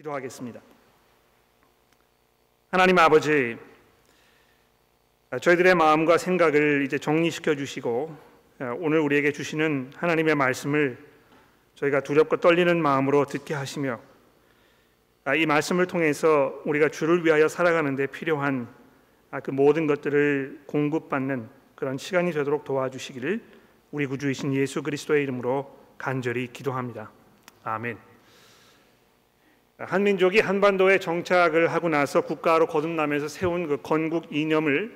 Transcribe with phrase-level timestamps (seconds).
[0.00, 0.60] 기도하겠습니다.
[2.70, 3.58] 하나님 아버지,
[5.42, 8.16] 저희들의 마음과 생각을 이제 정리시켜 주시고
[8.78, 10.98] 오늘 우리에게 주시는 하나님의 말씀을
[11.74, 14.00] 저희가 두렵고 떨리는 마음으로 듣게 하시며
[15.36, 18.68] 이 말씀을 통해서 우리가 주를 위하여 살아가는 데 필요한
[19.42, 23.42] 그 모든 것들을 공급받는 그런 시간이 되도록 도와주시기를
[23.90, 27.10] 우리 구주이신 예수 그리스도의 이름으로 간절히 기도합니다.
[27.64, 28.09] 아멘.
[29.80, 34.94] 한민족이 한반도에 정착을 하고 나서 국가로 거듭나면서 세운 그 건국 이념을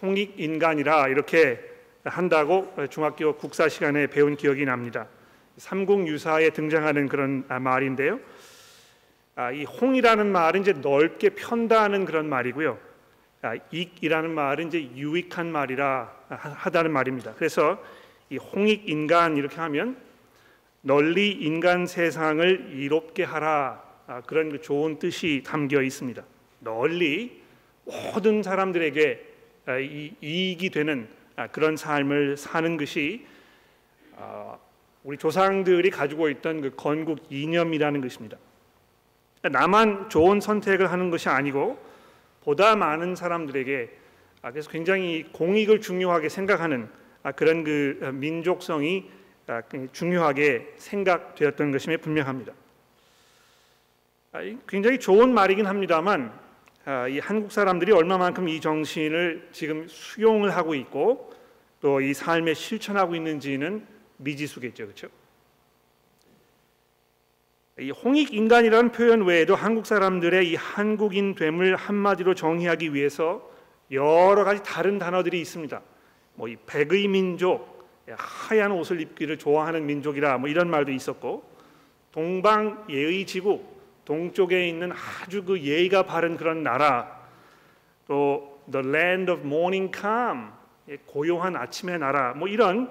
[0.00, 1.60] 홍익 인간이라 이렇게
[2.04, 5.08] 한다고 중학교 국사 시간에 배운 기억이 납니다.
[5.56, 8.20] 삼국 유사에 등장하는 그런 말인데요.
[9.34, 12.78] 아, 이 홍이라는 말은 이제 넓게 편다는 그런 말이고요.
[13.42, 17.34] 아, 익이라는 말은 이제 유익한 말이라 하다는 말입니다.
[17.34, 17.82] 그래서
[18.30, 19.96] 이 홍익 인간 이렇게 하면
[20.80, 26.22] 널리 인간 세상을 이롭게 하라 아, 그런 그 좋은 뜻이 담겨 있습니다.
[26.60, 27.42] 널리
[27.84, 29.32] 모든 사람들에게
[29.66, 33.26] 아, 이익이 되는 아, 그런 삶을 사는 것이
[35.02, 38.36] 우리 조상들이 가지고 있던 그 건국 이념이라는 것입니다.
[39.42, 41.76] 나만 좋은 선택을 하는 것이 아니고
[42.44, 43.90] 보다 많은 사람들에게
[44.42, 46.88] 그래서 굉장히 공익을 중요하게 생각하는
[47.34, 49.10] 그런 그 민족성이
[49.92, 52.52] 중요하게 생각되었던 것임에 분명합니다.
[54.32, 56.32] 아, 굉장히 좋은 말이긴 합니다만
[56.84, 61.30] 아, 이 한국 사람들이 얼마만큼 이 정신을 지금 수용을 하고 있고
[61.80, 63.84] 또 이 삶에 실천하고 있는지는
[64.18, 65.08] 미지수겠죠, 그렇죠?
[67.78, 73.50] 이 홍익 인간이라는 표현 외에도 한국 사람들의 이 한국인 됨을 한마디로 정의하기 위해서
[73.90, 75.82] 여러 가지 다른 단어들이 있습니다.
[76.34, 81.44] 뭐 이 백의 민족, 하얀 옷을 입기를 좋아하는 민족이라 뭐 이런 말도 있었고
[82.12, 83.71] 동방 예의 지국
[84.04, 87.20] 동쪽에 있는 아주 그 예의가 바른 그런 나라
[88.06, 90.50] 또 the land of morning calm
[90.88, 92.90] 예, 고요한 아침의 나라 뭐 이런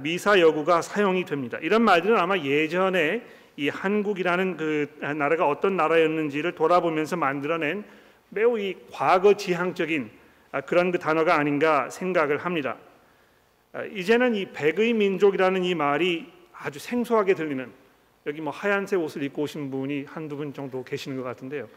[0.00, 1.58] 미사 여구가 사용이 됩니다.
[1.60, 3.22] 이런 말들은 아마 예전에
[3.56, 7.84] 이 한국이라는 그 나라가 어떤 나라였는지를 돌아보면서 만들어낸
[8.30, 10.10] 매우 이 과거 지향적인
[10.66, 12.76] 그런 그 단어가 아닌가 생각을 합니다.
[13.92, 17.70] 이제는 이 백의 민족이라는 이 말이 아주 생소하게 들리는
[18.26, 21.68] 여기 뭐 하얀색 옷을 입고 오신 분이 한두 분 정도 계시는 것 같은데요.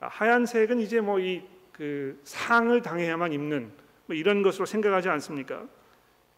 [0.00, 3.72] 아, 하얀색은 이제 뭐 이 그 상을 당해야만 입는
[4.04, 5.64] 뭐 이런 것으로 생각하지 않습니까?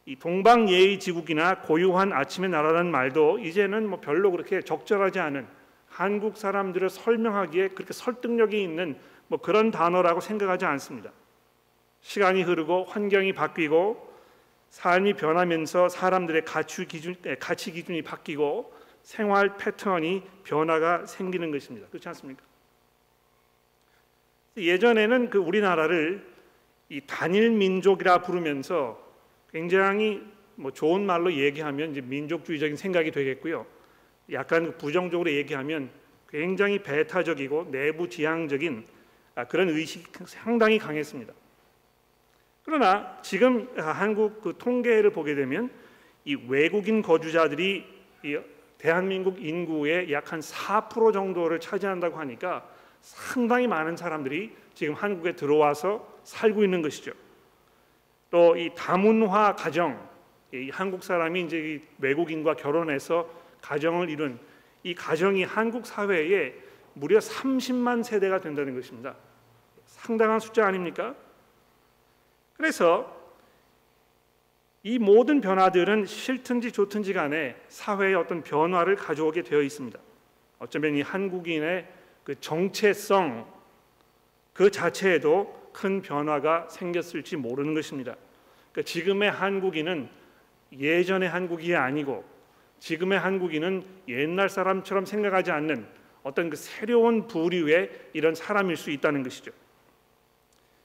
[0.06, 5.44] 이 동방 예의 지국이나 고유한 아침의 나라라는 말도 이제는 뭐 별로 그렇게 적절하지 않은
[5.88, 11.10] 한국 사람들을 설명하기에 그렇게 설득력이 있는 뭐 그런 단어라고 생각하지 않습니다.
[12.02, 14.12] 시간이 흐르고 환경이 바뀌고
[14.70, 21.88] 삶이 변하면서 사람들의 가치 기준 가치 기준이 바뀌고 생활 패턴이 변화가 생기는 것입니다.
[21.88, 22.42] 그렇지 않습니까?
[24.56, 26.26] 예전에는 그 우리나라를
[26.88, 29.00] 이 단일 민족이라 부르면서
[29.50, 30.22] 굉장히
[30.54, 33.66] 뭐 좋은 말로 얘기하면 이제 민족주의적인 생각이 되겠고요.
[34.32, 35.90] 약간 부정적으로 얘기하면
[36.28, 38.86] 굉장히 배타적이고 내부 지향적인
[39.34, 41.32] 아, 그런 의식이 상당히 강했습니다.
[42.64, 45.70] 그러나 지금 한국 그 통계를 보게 되면
[46.24, 47.84] 이 외국인 거주자들이
[48.82, 52.68] 대한민국 인구의 약 한 4% 정도를 차지한다고 하니까
[53.00, 57.12] 상당히 많은 사람들이 지금 한국에 들어와서 살고 있는 것이죠.
[58.30, 60.08] 또 이 다문화 가정,
[60.52, 63.28] 이 한국 사람이 이제 외국인과 결혼해서
[63.60, 64.40] 가정을 이룬
[64.82, 66.52] 이 가정이 한국 사회에
[66.94, 69.14] 무려 30만 세대가 된다는 것입니다.
[69.86, 71.14] 상당한 숫자 아닙니까?
[72.56, 73.21] 그래서
[74.84, 79.98] 이 모든 변화들은 싫든지 좋든지 간에 사회에 어떤 변화를 가져오게 되어 있습니다.
[80.58, 81.86] 어쩌면 이 한국인의
[82.24, 83.46] 그 정체성
[84.52, 88.16] 그 자체에도 큰 변화가 생겼을지 모르는 것입니다.
[88.72, 90.08] 그러니까 지금의 한국인은
[90.76, 92.24] 예전의 한국이 아니고
[92.80, 95.86] 지금의 한국인은 옛날 사람처럼 생각하지 않는
[96.22, 99.52] 어떤 그 새로운 부류의 이런 사람일 수 있다는 것이죠.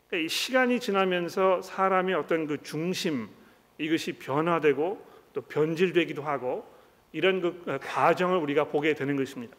[0.08, 3.28] 그러니까 시간이 지나면서 사람의 어떤 그 중심
[3.78, 6.66] 이것이 변화되고 또 변질되기도 하고
[7.12, 9.56] 이런 그 어, 과정을 우리가 보게 되는 것입니다.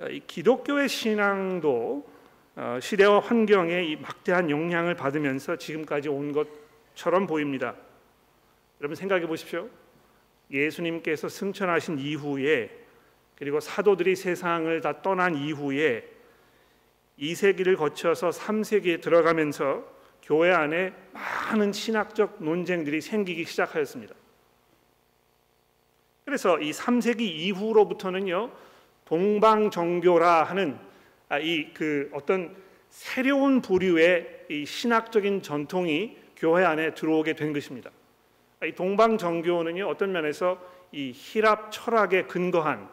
[0.00, 2.10] 어, 이 기독교의 신앙도
[2.56, 7.76] 어, 시대와 환경에 이 막대한 영향을 받으면서 지금까지 온 것처럼 보입니다.
[8.80, 9.68] 여러분 생각해 보십시오.
[10.50, 12.70] 예수님께서 승천하신 이후에
[13.36, 16.06] 그리고 사도들이 세상을 다 떠난 이후에
[17.18, 19.99] 2세기를 거쳐서 3세기에 들어가면서
[20.30, 24.14] 교회 안에 많은 신학적 논쟁들이 생기기 시작하였습니다.
[26.24, 28.52] 그래서 이 3세기 이후로부터는요
[29.06, 30.78] 동방 정교라 하는
[31.28, 32.54] 아, 이그 어떤
[32.90, 37.90] 새로운 부류의 이 신학적인 전통이 교회 안에 들어오게 된 것입니다.
[38.60, 40.62] 아, 이 동방 정교는요 어떤 면에서
[40.92, 42.88] 이 히랍 철학에 근거한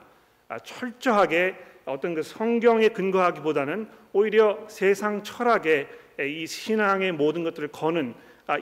[0.48, 1.56] 아, 철저하게
[1.86, 3.88] 어떤 그 성경에 근거하기보다는
[4.18, 5.88] 오히려 세상 철학에
[6.20, 8.16] 이 신앙의 모든 것들을 거는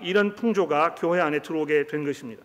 [0.04, 2.44] 이런 풍조가 교회 안에 들어오게 된 것입니다.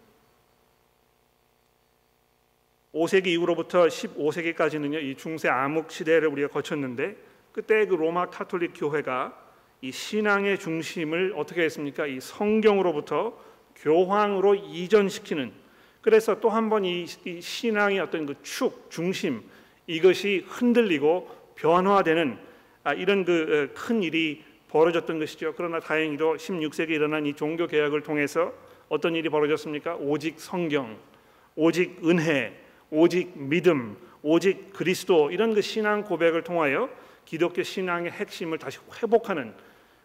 [2.95, 7.17] 5세기 이후로부터 15세기까지는요, 이 중세 암흑 시대를 우리가 거쳤는데
[7.51, 9.37] 그때 그 로마 카톨릭 교회가
[9.81, 12.07] 이 신앙의 중심을 어떻게 했습니까?
[12.07, 13.37] 이 성경으로부터
[13.75, 15.53] 교황으로 이전시키는
[16.01, 17.07] 그래서 또 한 번 이
[17.41, 19.43] 신앙의 어떤 그 축 중심
[19.89, 22.50] 이것이 흔들리고 변화되는 아,
[22.95, 25.55] 이런 그 큰 일이 벌어졌던 것이죠.
[25.57, 28.53] 그러나 다행히도 16세기에 일어난 이 종교 개혁을 통해서
[28.89, 29.97] 어떤 일이 벌어졌습니까?
[29.97, 30.97] 오직 성경,
[31.57, 32.57] 오직 은혜,
[32.91, 36.89] 오직 믿음, 오직 그리스도 이런 그 신앙 고백을 통하여
[37.25, 39.55] 기독교 신앙의 핵심을 다시 회복하는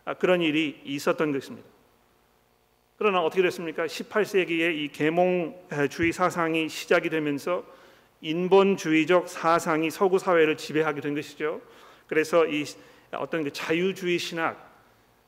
[0.03, 1.67] 아, 그런 일이 있었던 것입니다.
[2.97, 3.85] 그러나 어떻게 됐습니까?
[3.85, 7.65] 18세기에 이 계몽주의 사상이 시작이 되면서
[8.21, 11.61] 인본주의적 사상이 서구 사회를 지배하게 된 것이죠.
[12.07, 12.65] 그래서 이
[13.11, 14.65] 어떤 그 자유주의 신학,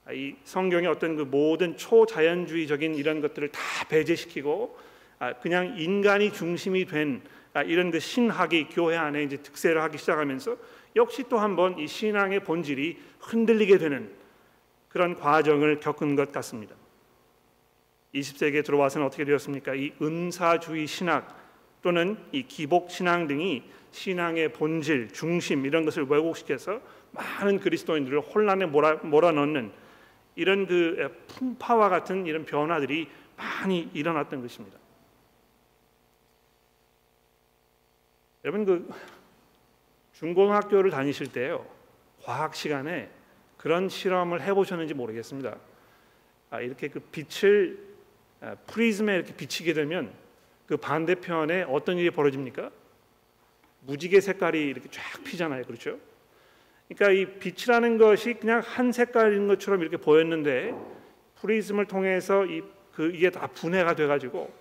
[0.06, 4.77] 아, 이 성경의 어떤 그 모든 초자연주의적인 이런 것들을 다 배제시키고
[5.19, 7.21] 아, 그냥 인간이 중심이 된
[7.53, 10.56] 아, 이런 그 신학이 교회 안에 이제 득세를 하기 시작하면서
[10.95, 14.12] 역시 또 한번 이 신앙의 본질이 흔들리게 되는
[14.89, 16.75] 그런 과정을 겪은 것 같습니다.
[18.15, 19.75] 20세기에 들어와서는 어떻게 되었습니까?
[19.75, 21.38] 이 은사주의 신학
[21.81, 26.81] 또는 이 기복 신앙 등이 신앙의 본질, 중심 이런 것을 왜곡시켜서
[27.11, 29.71] 많은 그리스도인들을 혼란에 몰아, 몰아넣는
[30.35, 34.77] 이런 그 풍파와 같은 이런 변화들이 많이 일어났던 것입니다.
[38.45, 38.89] 여러분 그
[40.13, 41.65] 중고등학교를 다니실 때요
[42.23, 43.09] 과학 시간에
[43.57, 45.57] 그런 실험을 해보셨는지 모르겠습니다.
[46.49, 47.79] 아, 이렇게 그 빛을
[48.39, 50.13] 아, 프리즘에 이렇게 비치게 되면
[50.67, 52.71] 그 반대편에 어떤 일이 벌어집니까?
[53.87, 55.97] 무지개 색깔이 이렇게 쫙 피잖아요, 그렇죠?
[56.87, 60.75] 그러니까 이 빛이라는 것이 그냥 한 색깔인 것처럼 이렇게 보였는데
[61.41, 64.51] 프리즘을 통해서 이 그 이게 다 분해가 돼가지고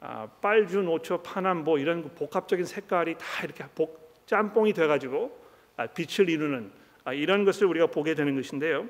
[0.00, 5.38] 아, 빨주, 노초, 파남 보 이런 그 복합적인 색깔이 다 이렇게 복, 짬뽕이 돼가지고
[5.76, 6.72] 아, 빛을 이루는
[7.04, 8.88] 아, 이런 것을 우리가 보게 되는 것인데요.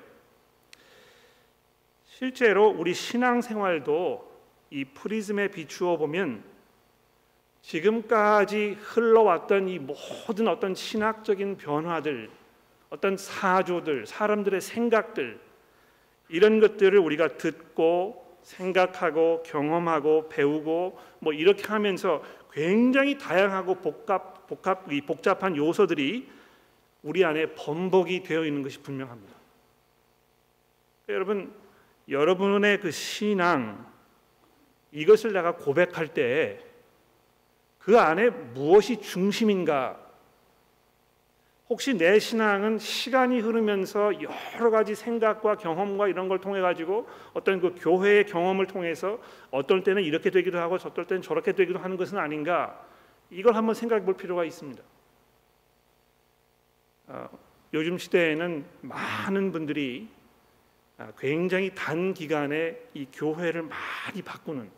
[2.05, 4.37] 실제로 우리 신앙생활도
[4.71, 6.45] 이 프리즘에 비추어 보면
[7.67, 12.31] 지금까지 흘러왔던 이 모든 어떤 신학적인 변화들,
[12.91, 15.41] 어떤 사조들, 사람들의 생각들
[16.29, 22.23] 이런 것들을 우리가 듣고 생각하고 경험하고 배우고 뭐 이렇게 하면서
[22.53, 26.31] 굉장히 다양하고 복합 복합 이 복잡한 요소들이
[27.03, 29.35] 우리 안에 범벅이 되어 있는 것이 분명합니다.
[31.09, 31.53] 여러분
[32.09, 33.85] 여러분의 그 신앙
[34.93, 36.66] 이것을 내가 고백할 때
[37.87, 39.97] 그 안에 무엇이 중심인가
[41.69, 47.77] 혹시 내 신앙은 시간이 흐르면서 여러 가지 생각과 경험과 이런 걸 통해 가지고 어떤 그
[47.79, 49.21] 교회의 경험을 통해서
[49.53, 52.85] 어떨 때는 이렇게 되기도 하고 어떨 때는 저렇게 되기도 하는 것은 아닌가
[53.31, 54.83] 이걸 한번 생각해 볼 필요가 있습니다.
[57.07, 57.29] 어,
[57.73, 60.09] 요즘 시대에는 많은 분들이
[60.99, 64.69] 아, 굉장히 단 기간에 이 교회를 많이 바꾸는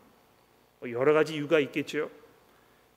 [0.79, 2.11] 뭐 여러 가지 이유가 있겠죠.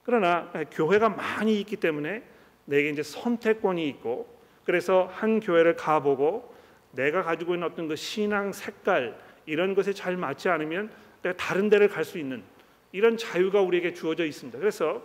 [0.04, 2.22] 그러나 교회가 많이 있기 때문에
[2.64, 4.28] 내게 이제 선택권이 있고
[4.64, 6.54] 그래서 한 교회를 가보고
[6.92, 10.90] 내가 가지고 있는 어떤 그 신앙 색깔 이런 것에 잘 맞지 않으면
[11.22, 12.42] 내가 다른 데를 갈 수 있는
[12.92, 14.58] 이런 자유가 우리에게 주어져 있습니다.
[14.58, 15.02] 그래서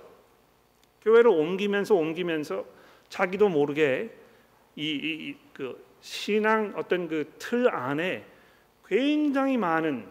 [1.04, 2.66] 교회를 옮기면서 옮기면서
[3.10, 4.12] 자기도 모르게
[4.76, 8.26] 이그 신앙 어떤 그 틀 안에
[8.86, 10.06] 굉장히 많은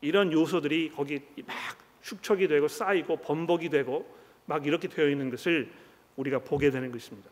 [0.00, 1.56] 이런 요소들이 거기 막
[2.02, 5.70] 축적이 되고 쌓이고 범벅이 되고 막 이렇게 되어 있는 것을
[6.16, 7.30] 우리가 보게 되는 것입니다.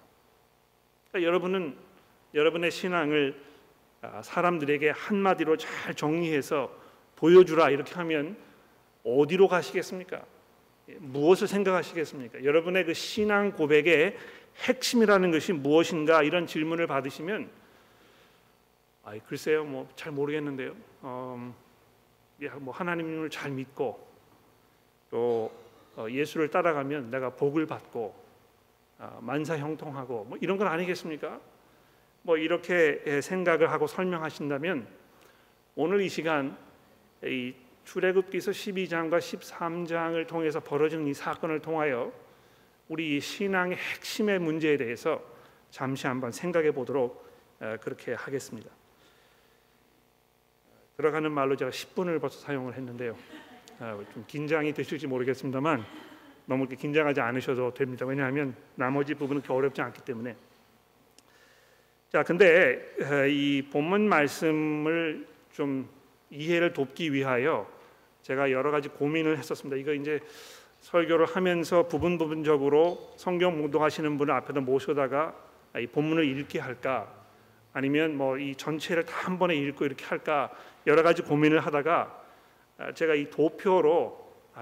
[1.11, 1.77] 그러니까 여러분은
[2.35, 3.51] 여러분의 신앙을
[4.03, 6.75] 아, 사람들에게 한마디로 잘 정리해서
[7.17, 8.37] 보여주라 이렇게 하면
[9.05, 10.25] 어디로 가시겠습니까?
[10.89, 12.45] 예, 무엇을 생각하시겠습니까?
[12.45, 14.17] 여러분의 그 신앙 고백의
[14.63, 17.51] 핵심이라는 것이 무엇인가 이런 질문을 받으시면
[19.05, 20.75] 아 글쎄요 뭐 잘 모르겠는데요.
[21.03, 21.55] 어,
[22.61, 24.09] 뭐 하나님을 잘 믿고
[25.11, 25.70] 또 어,
[26.09, 28.15] 예수를 따라가면 내가 복을 받고
[28.99, 31.41] 아, 만사 형통하고 뭐 이런 건 아니겠습니까?
[32.23, 34.87] 뭐 이렇게 생각을 하고 설명하신다면
[35.75, 36.57] 오늘 이 시간
[37.25, 37.55] 이
[37.85, 42.13] 출애굽기서 12장과 13장을 통해서 벌어진 이 사건을 통하여
[42.89, 45.23] 우리 신앙의 핵심의 문제에 대해서
[45.71, 47.27] 잠시 한번 생각해 보도록
[47.81, 48.71] 그렇게 하겠습니다.
[50.97, 53.17] 들어가는 말로 제가 10분을 벌써 사용을 했는데요.
[54.13, 55.83] 좀 긴장이 되실지 모르겠습니다만
[56.45, 58.05] 너무 긴장하지 않으셔도 됩니다.
[58.05, 60.37] 왜냐하면 나머지 부분은 어렵지 않기 때문에.
[62.11, 62.95] 자, 근데
[63.31, 65.89] 이 본문 말씀을 좀
[66.29, 67.67] 이해를 돕기 위하여
[68.21, 69.77] 제가 여러 가지 고민을 했었습니다.
[69.77, 70.21] 이거 이제
[70.81, 75.35] 설교를 하면서 부분 부분적으로 성경 묵독하시는 분을 앞에다 모셔다가
[75.79, 77.11] 이 본문을 읽게 할까
[77.73, 80.51] 아니면 뭐 이 전체를 다 한 번에 읽고 이렇게 할까
[80.87, 82.20] 여러 가지 고민을 하다가
[82.95, 84.19] 제가 이 도표로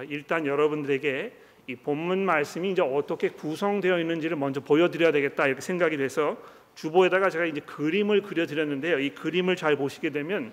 [0.08, 1.32] 일단 여러분들에게
[1.68, 6.38] 이 본문 말씀이 이제 어떻게 구성되어 있는지를 먼저 보여드려야 되겠다 이렇게 생각이 돼서
[6.74, 9.00] 주보에다가 제가 이제 그림을 그려드렸는데요.
[9.00, 10.52] 이 그림을 잘 보시게 되면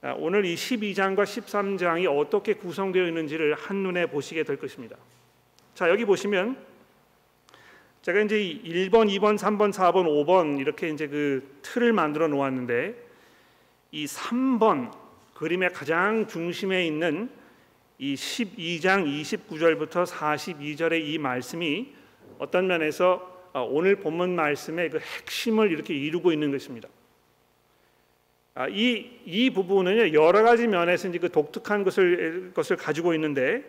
[0.00, 4.96] 아, 오늘 이 12장과 13장이 어떻게 구성되어 있는지를 한눈에 보시게 될 것입니다.
[5.74, 6.56] 자, 여기 보시면
[8.02, 12.96] 제가 이제 1번, 2번, 3번, 4번, 5번 이렇게 이제 그 틀을 만들어 놓았는데
[13.92, 14.90] 이 3번
[15.42, 17.28] 그림의 가장 중심에 있는
[17.98, 21.92] 이 12장 29절부터 42절의 이 말씀이
[22.38, 26.88] 어떤 면에서 아, 오늘 본문 말씀의 그 핵심을 이렇게 이루고 있는 것입니다.
[28.54, 33.64] 아, 이, 이 부분은 여러 가지 면에서 이제 그 독특한 것을, 것을 가지고 있는데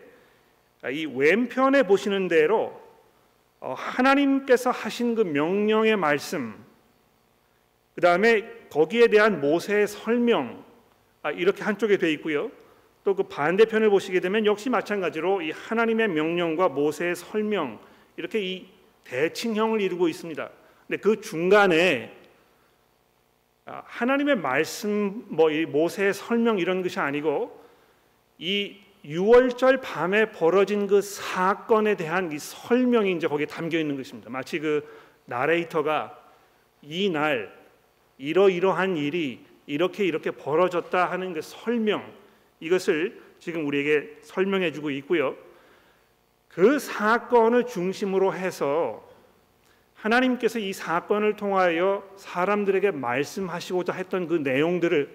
[0.83, 2.79] 아, 이 왼편에 보시는 대로
[3.59, 6.53] 어, 하나님께서 하신 그 명령의 말씀,
[7.95, 10.62] 그 다음에 거기에 대한 모세의 설명 아,
[11.31, 12.51] 이렇게 한쪽에 돼 있고요.
[13.03, 17.79] 또 그 반대편을 보시게 되면 역시 마찬가지로 이 하나님의 명령과 모세의 설명
[18.15, 18.67] 이렇게 이
[19.03, 20.49] 대칭형을 이루고 있습니다.
[20.87, 22.15] 근데 그 중간에
[23.65, 27.61] 아, 하나님의 말씀 뭐 모세의 설명 이런 것이 아니고
[28.37, 34.29] 이 6월절 밤에 벌어진 그 사건에 대한 이 설명이 이제 거기에 담겨 있는 것입니다.
[34.29, 34.87] 마치 그
[35.25, 36.17] 나레이터가
[36.81, 37.53] 이 날
[38.17, 42.11] 이러이러한 일이 이렇게 이렇게 벌어졌다 하는 그 설명
[42.59, 45.35] 이것을 지금 우리에게 설명해 주고 있고요.
[46.47, 49.09] 그 사건을 중심으로 해서
[49.95, 55.09] 하나님께서 이 사건을 통하여 사람들에게 말씀하시고자 했던 그 내용들을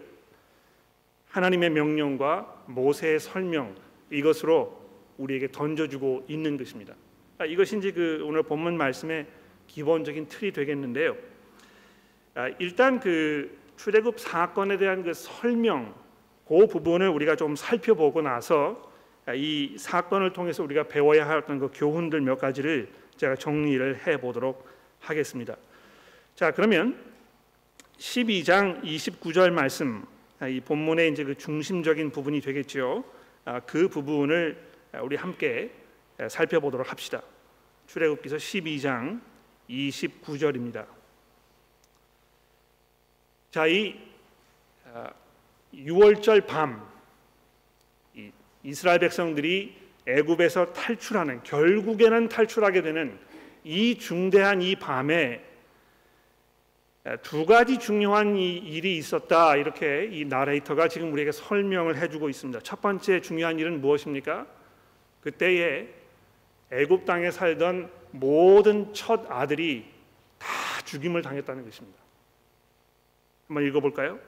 [1.29, 3.75] 하나님의 명령과 모세의 설명
[4.11, 4.79] 이것으로
[5.19, 6.95] 우리에게 던져주고 있는 것입니다.
[7.39, 9.27] 아, 이것이 이제 그 오늘 본문 말씀의
[9.67, 11.17] 기본적인 틀이 되겠는데요.
[12.35, 15.95] 아, 일단 그 출애굽 사건에 대한 그 설명
[16.47, 18.93] 그 부분을 우리가 좀 살펴보고 나서
[19.25, 24.17] 아, 이 사건을 통해서 우리가 배워야 할 어떤 그 교훈들 몇 가지를 제가 정리를 해
[24.17, 24.69] 보도록
[25.01, 25.57] 하겠습니다.
[26.35, 26.99] 자, 그러면
[27.99, 30.05] 12장 29절 말씀
[30.41, 33.05] 아, 이 본문의 이제 그 중심적인 부분이 되겠죠.
[33.45, 34.59] 아, 그 부분을
[35.03, 35.71] 우리 함께
[36.29, 37.23] 살펴보도록 합시다.
[37.87, 39.21] 출애굽기서 12장
[39.69, 40.98] 29절입니다.
[43.51, 43.97] 자, 이
[45.75, 46.87] 6월절 밤
[48.63, 49.75] 이스라엘 백성들이
[50.07, 53.19] 애굽에서 탈출하는 결국에는 탈출하게 되는
[53.65, 55.45] 이 중대한 이 밤에
[57.23, 62.61] 두 가지 중요한 일이 있었다 이렇게 이 나레이터가 지금 우리에게 설명을 해주고 있습니다.
[62.61, 64.47] 첫 번째 중요한 일은 무엇입니까?
[65.23, 65.89] 그때에
[66.71, 69.87] 애굽 땅에 살던 모든 첫 아들이
[70.39, 70.49] 다
[70.85, 72.08] 죽임을 당했다는 것입니다.
[73.49, 74.19] 한번 읽어볼까요?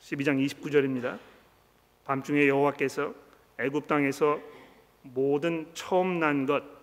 [0.00, 1.18] 12장 29절입니다.
[2.04, 3.14] 밤중에 여호와께서
[3.58, 4.40] 애굽 땅에서
[5.02, 6.78] 모든 처음 난 것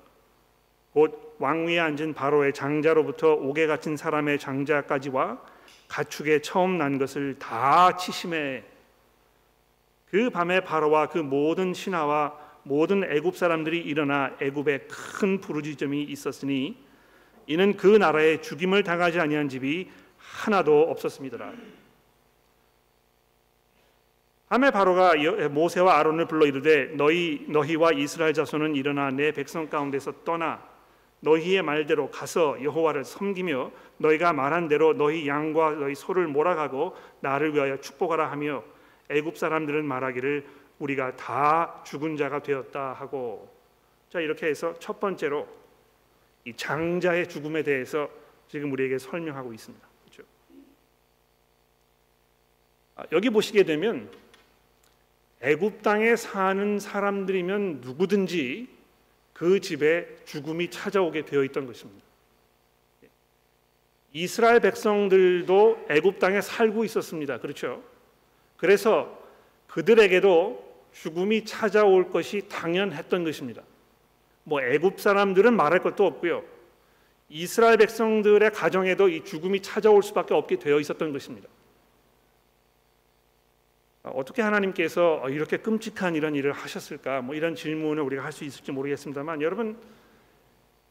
[0.96, 5.42] 곧 왕위에 앉은 바로의 장자로부터 옥에 갇힌 사람의 장자까지와
[5.89, 8.63] 가축에 처음 난 것을 다 치심해
[10.10, 16.77] 그 밤에 바로와 그 모든 신하와 모든 애굽 사람들이 일어나 애굽에 큰 부르짖음이 있었으니
[17.46, 19.92] 이는 그 나라에 죽임을 당하지 아니한 집이
[20.36, 21.51] 하나도 없었습니다.
[24.50, 25.13] 밤에 바로가
[25.50, 30.63] 모세와 아론을 불러 이르되 너희 너희와 이스라엘 자손은 일어나 내 백성 가운데서 떠나
[31.22, 37.80] 너희의 말대로 가서 여호와를 섬기며 너희가 말한 대로 너희 양과 너희 소를 몰아가고 나를 위하여
[37.80, 38.63] 축복하라 하며
[39.10, 40.46] 애굽 사람들은 말하기를
[40.80, 43.50] 우리가 다 죽은 자가 되었다 하고
[44.10, 45.48] 자 이렇게 해서 첫 번째로
[46.44, 48.10] 이 장자의 죽음에 대해서
[48.48, 49.88] 지금 우리에게 설명하고 있습니다.
[50.04, 50.24] 그렇죠?
[50.51, 50.54] 아,
[53.12, 54.10] 여기 보시게 되면
[55.42, 58.68] 애굽 땅에 사는 사람들이면 누구든지
[59.34, 62.06] 그 집에 죽음이 찾아오게 되어 있던 것입니다.
[64.14, 67.40] 이스라엘 백성들도 애굽 땅에 살고 있었습니다.
[67.40, 67.84] 그렇죠?
[68.56, 69.22] 그래서
[69.68, 73.62] 그들에게도 죽음이 찾아올 것이 당연했던 것입니다.
[74.46, 76.44] 뭐 애굽 사람들은 말할 것도 없고요.
[77.28, 81.50] 이스라엘 백성들의 가정에도 이 죽음이 찾아올 수밖에 없게 되어 있었던 것입니다.
[84.06, 87.22] 아, 어떻게 하나님께서 어, 이렇게 끔찍한 이런 일을 하셨을까?
[87.22, 89.78] 뭐 이런 질문을 우리가 할 수 있을지 모르겠습니다만 여러분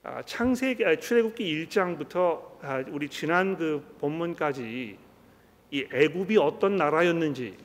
[0.03, 4.99] 아, 창세기 아, 출애굽기 1장부터 우리 지난 그 본문까지
[5.71, 7.57] 이 애굽이 어떤 나라였는지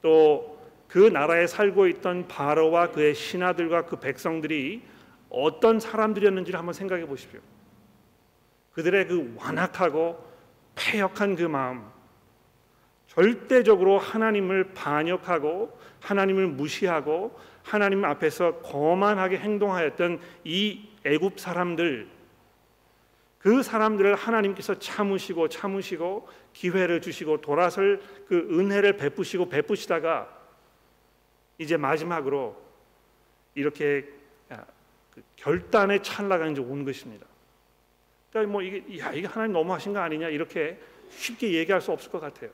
[0.00, 4.82] 또 그 나라에 살고 있던 바로와 그의 신하들과 그 백성들이
[5.28, 7.40] 어떤 사람들이었는지를 한번 생각해 보십시오.
[8.72, 10.24] 그들의 그 완악하고
[10.74, 11.84] 패역한 그 마음,
[13.18, 22.08] 절대적으로 하나님을 반역하고 하나님을 무시하고 하나님 앞에서 거만하게 행동하였던 이 애굽 사람들
[23.40, 30.28] 그 사람들을 하나님께서 참으시고 참으시고 기회를 주시고 돌아설 그 은혜를 베푸시고 베푸시다가
[31.58, 32.56] 이제 마지막으로
[33.56, 34.08] 이렇게
[35.10, 37.26] 그 결단의 찰나가 이제 온 것입니다.
[38.30, 40.78] 그러니까 뭐 이게 야 이게 하나님 너무하신 거 아니냐 이렇게
[41.10, 42.50] 쉽게 얘기할 수 없을 것 같아요.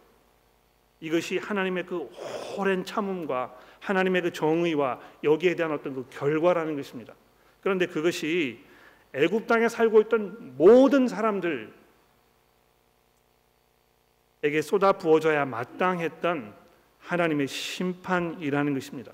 [1.04, 2.08] 이것이 하나님의 그
[2.56, 7.14] 오랜 참음과 하나님의 그 정의와 여기에 대한 어떤 그 결과라는 것입니다.
[7.60, 8.64] 그런데 그것이
[9.12, 11.68] 애굽 땅에 살고 있던 모든 사람들에게
[14.62, 16.54] 쏟아 부어져야 마땅했던
[17.00, 19.12] 하나님의 심판이라는 것입니다.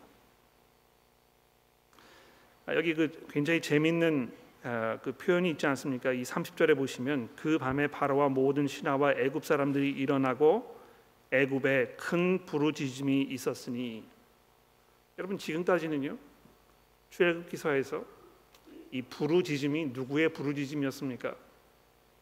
[2.66, 4.32] 아, 여기 그 굉장히 재밌는
[4.62, 6.12] 아, 그 표현이 있지 않습니까?
[6.12, 10.79] 이 30절에 보시면 그 밤에 바로와 모든 신하와 애굽 사람들이 일어나고
[11.32, 14.04] 애굽에 큰 부르짖음이 있었으니
[15.18, 16.16] 여러분 지금까지는요
[17.10, 18.04] 출애굽기서에서
[18.92, 21.36] 이 부르짖음이 누구의 부르짖음이었습니까?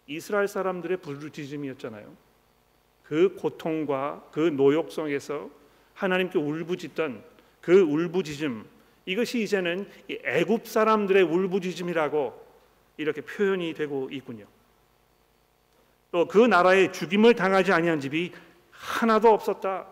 [0.06, 2.14] 이스라엘 사람들의 부르짖음이었잖아요.
[3.04, 5.50] 그 고통과 그 노역성에서
[5.94, 7.24] 하나님께 울부짖던
[7.60, 8.66] 그 울부짖음
[9.06, 12.46] 이것이 이제는 애굽 사람들의 울부짖음이라고
[12.98, 14.46] 이렇게 표현이 되고 있군요.
[16.10, 18.32] 또 그 나라에 죽임을 당하지 아니한 집이
[18.78, 19.86] 하나도 없었다.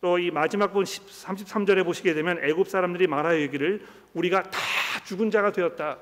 [0.00, 4.60] 또 이 마지막 부 33절에 보시게 되면 애굽 사람들이 말하기를 우리가 다
[5.04, 5.98] 죽은 자가 되었다.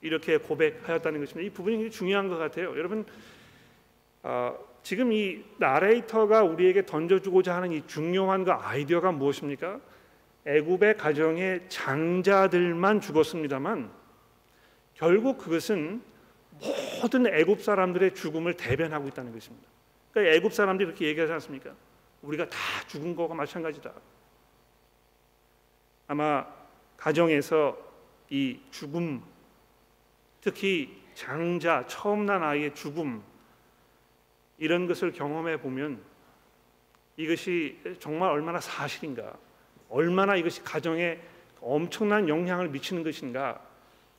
[0.00, 1.46] 이렇게 고백하였다는 것입니다.
[1.46, 2.76] 이 부분이 중요한 것 같아요.
[2.76, 3.06] 여러분
[4.22, 9.80] 어, 지금 이 나레이터가 우리에게 던져주고자 하는 이 중요한 그 아이디어가 무엇입니까?
[10.46, 13.90] 애굽의 가정의 장자들만 죽었습니다만
[14.94, 16.02] 결국 그것은
[17.00, 19.73] 모든 애굽 사람들의 죽음을 대변하고 있다는 것입니다.
[20.14, 21.74] 그러니까 애굽 사람들이 그렇게 얘기하지 않습니까?
[22.22, 23.92] 우리가 다 죽은 거가 마찬가지다.
[26.06, 26.46] 아마
[26.96, 27.76] 가정에서
[28.30, 29.22] 이 죽음,
[30.40, 33.22] 특히 장자 처음 난 아이의 죽음
[34.58, 36.00] 이런 것을 경험해 보면
[37.16, 39.36] 이것이 정말 얼마나 사실인가
[39.88, 41.20] 얼마나 이것이 가정에
[41.60, 43.60] 엄청난 영향을 미치는 것인가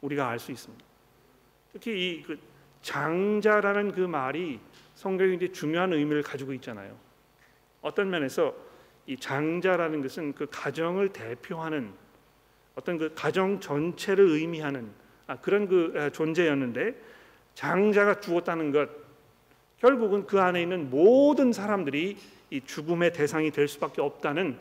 [0.01, 0.83] 우리가 알 수 있습니다.
[1.73, 2.39] 특히 이그
[2.81, 4.59] 장자라는 그 말이
[4.95, 6.97] 성경에 이제 중요한 의미를 가지고 있잖아요.
[7.81, 8.55] 어떤 면에서
[9.05, 11.93] 이 장자라는 것은 그 가정을 대표하는
[12.73, 14.89] 어떤 그 가정 전체를 의미하는
[15.27, 16.95] 아, 그런 그 존재였는데
[17.53, 18.89] 장자가 죽었다는 것
[19.77, 22.17] 결국은 그 안에 있는 모든 사람들이
[22.49, 24.57] 이 죽음의 대상이 될 수밖에 없다는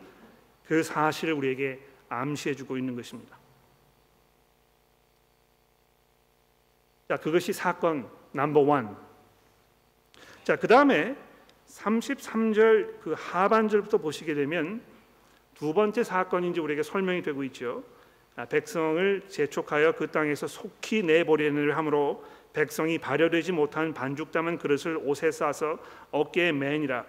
[0.67, 3.39] 그 사실을 우리에게 암시해 주고 있는 것입니다.
[7.09, 9.04] 자, 그것이 사건 넘버 원.
[10.45, 11.17] 자, 그 다음에
[11.69, 14.83] 33절 그 하반절부터 보시게 되면
[15.55, 17.83] 두 번째 사건이 이 우리에게 설명이 되고 있죠.
[18.37, 25.31] 아, 백성을 재촉하여 그 땅에서 속히 내보내는 함으로 백성이 발효되지 못한 반죽 담은 그릇을 옷에
[25.31, 25.79] 싸서
[26.11, 27.07] 어깨에 매니라.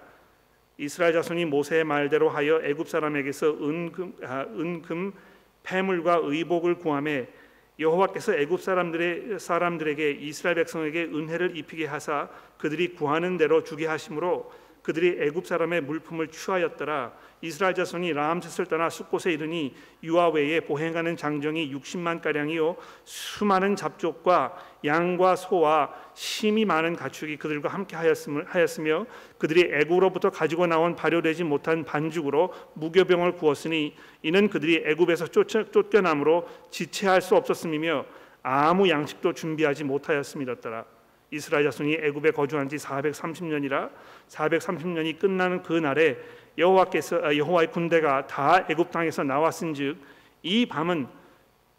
[0.78, 5.12] 이스라엘 자손이 모세의 말대로 하여 애굽 사람에게서 은금, 아, 은금
[5.64, 7.28] 폐물과 의복을 구함에
[7.80, 15.22] 여호와께서 애굽 사람들의 사람들에게 이스라엘 백성에게 은혜를 입히게 하사 그들이 구하는 대로 주게 하심으로 그들이
[15.22, 17.14] 애굽 사람의 물품을 취하였더라
[17.46, 25.36] 이스라엘 자손이 라암셋을 떠나 숫곳에 이르니 유아 외에 보행하는 장정이 60만 가량이요 수많은 잡족과 양과
[25.36, 29.06] 소와 심이 많은 가축이 그들과 함께 하였으며
[29.38, 37.22] 그들이 애굽으로부터 가지고 나온 발효되지 못한 반죽으로 무교병을 구웠으니 이는 그들이 애굽에서 쫓겨, 쫓겨남으로 지체할
[37.22, 38.06] 수 없었음이며
[38.42, 40.86] 아무 양식도 준비하지 못하였음이었더라
[41.32, 43.90] 이스라엘 자손이 애굽에 거주한 지 430년이라
[44.30, 46.18] 430년이 끝나는 그 날에
[46.58, 49.98] 여호와께서 아, 여호와의 군대가 다 애굽 땅에서 나왔은즉
[50.44, 51.08] 이 밤은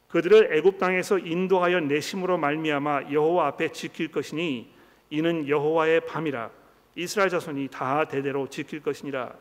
[0.08, 4.70] 그들을 애굽 땅에서 인도하여 내심으로 말미암아 여호와 앞에 지킬 것이니
[5.10, 6.50] 이는 여호와의 밤이라
[6.94, 9.34] 이스라엘 자손이 다 대대로 지킬 것이니라.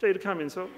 [0.00, 0.68] 자 이렇게 하면서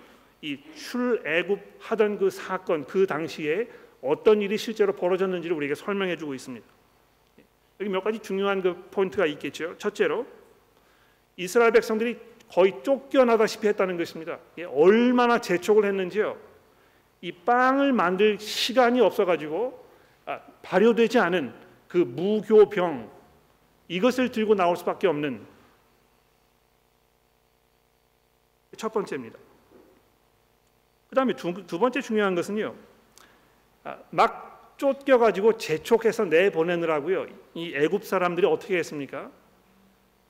[0.40, 3.68] 이 출애굽 하던 그 사건 그 당시에
[4.02, 6.66] 어떤 일이 실제로 벌어졌는지를 우리에게 설명해 주고 있습니다.
[7.80, 9.76] 여기 몇 가지 중요한 그 포인트가 있겠죠.
[9.78, 10.26] 첫째로
[11.36, 12.18] 이스라엘 백성들이
[12.54, 14.38] 거의 쫓겨나다시피 했다는 것입니다.
[14.68, 16.38] 얼마나 재촉을 했는지요.
[17.20, 19.84] 이 빵을 만들 시간이 없어가지고
[20.26, 21.52] 아, 발효되지 않은
[21.88, 23.10] 그 무교병
[23.88, 25.44] 이것을 들고 나올 수밖에 없는
[28.76, 29.36] 첫 번째입니다.
[31.08, 32.72] 그 다음에 두, 두 번째 중요한 것은요.
[33.82, 37.26] 아, 막 쫓겨가지고 재촉해서 내보내느라고요.
[37.54, 39.32] 이 애굽 사람들이 어떻게 했습니까?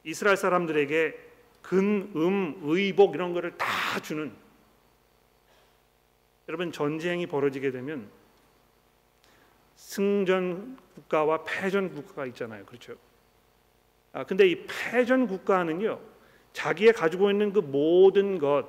[0.05, 1.34] 이스라엘 사람들에게
[1.65, 4.31] 근, 음, 의복 이런 거를 다 주는
[6.47, 8.07] 여러분 전쟁이 벌어지게 되면
[9.77, 12.67] 승전 국가와 패전 국가가 있잖아요.
[12.67, 12.95] 그렇죠?
[14.13, 15.99] 아 근데 이 패전 국가는요.
[16.53, 18.67] 자기의 가지고 있는 그 모든 것,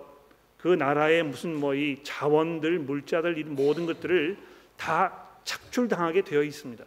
[0.58, 4.38] 그 나라의 무슨 뭐 이 자원들, 물자들 이 모든 것들을
[4.77, 6.84] 다 착출당하게 되어 있습니다.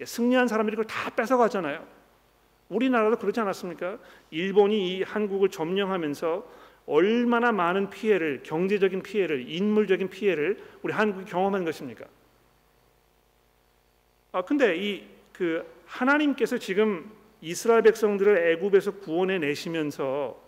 [0.00, 1.84] 예, 승리한 사람들이 그걸 다 뺏어 가잖아요.
[2.72, 3.98] 우리나라도 그렇지 않았습니까?
[4.30, 12.06] 일본이 이 한국을 점령하면서 얼마나 많은 피해를 경제적인 피해를 인물적인 피해를 우리 한국이 경험한 것입니까?
[14.32, 20.40] 아 근데 이 그 하나님께서 지금 이스라엘 백성들을 애굽에서 구원해 내시면서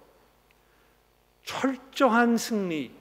[1.42, 2.92] 철저한 승리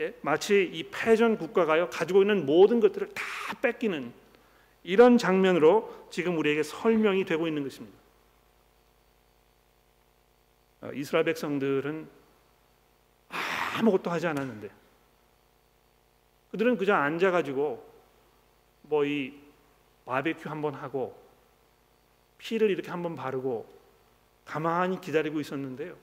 [0.00, 0.14] 예?
[0.20, 3.22] 마치 이 패전 국가가요 가지고 있는 모든 것들을 다
[3.60, 4.12] 뺏기는
[4.84, 7.96] 이런 장면으로 지금 우리에게 설명이 되고 있는 것입니다.
[10.82, 12.08] 아, 이스라엘 백성들은
[13.78, 14.70] 아무것도 하지 않았는데
[16.50, 17.92] 그들은 그저 앉아가지고
[18.82, 19.42] 뭐 이
[20.04, 21.18] 바베큐 한번 하고
[22.38, 23.66] 피를 이렇게 한번 바르고
[24.44, 25.96] 가만히 기다리고 있었는데요.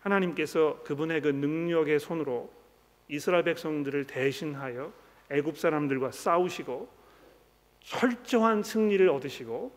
[0.00, 2.50] 하나님께서 그분의 그 능력의 손으로
[3.08, 4.92] 이스라엘 백성들을 대신하여
[5.30, 6.88] 애굽 사람들과 싸우시고
[7.80, 9.72] 철저한 승리를 얻으시고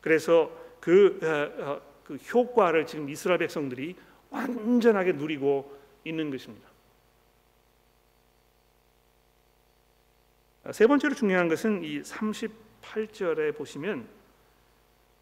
[0.00, 3.96] 그래서 그, 어, 어, 그 효과를 지금 이스라엘 백성들이
[4.30, 6.68] 완전하게 누리고 있는 것입니다.
[10.72, 14.08] 세 번째로 중요한 것은 이 38절에 보시면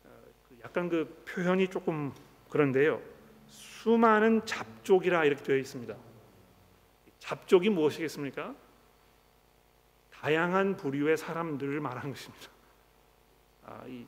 [0.04, 0.08] 어,
[0.48, 2.12] 그 약간 그 표현이 조금
[2.50, 3.00] 그런데요.
[3.48, 5.96] 수많은 잡족이라 이렇게 되어 있습니다.
[7.18, 8.54] 잡족이 무엇이겠습니까?
[10.10, 12.48] 다양한 부류의 사람들을 말하는 것입니다.
[13.64, 14.06] 아, 이좀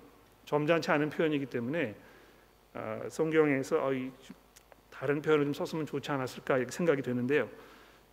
[0.00, 0.13] 그
[0.44, 1.94] 점잖지 않은 표현이기 때문에
[2.74, 3.92] 아, 성경에서 어,
[4.90, 7.48] 다른 표현을 좀 썼으면 좋지 않았을까 생각이 되는데요.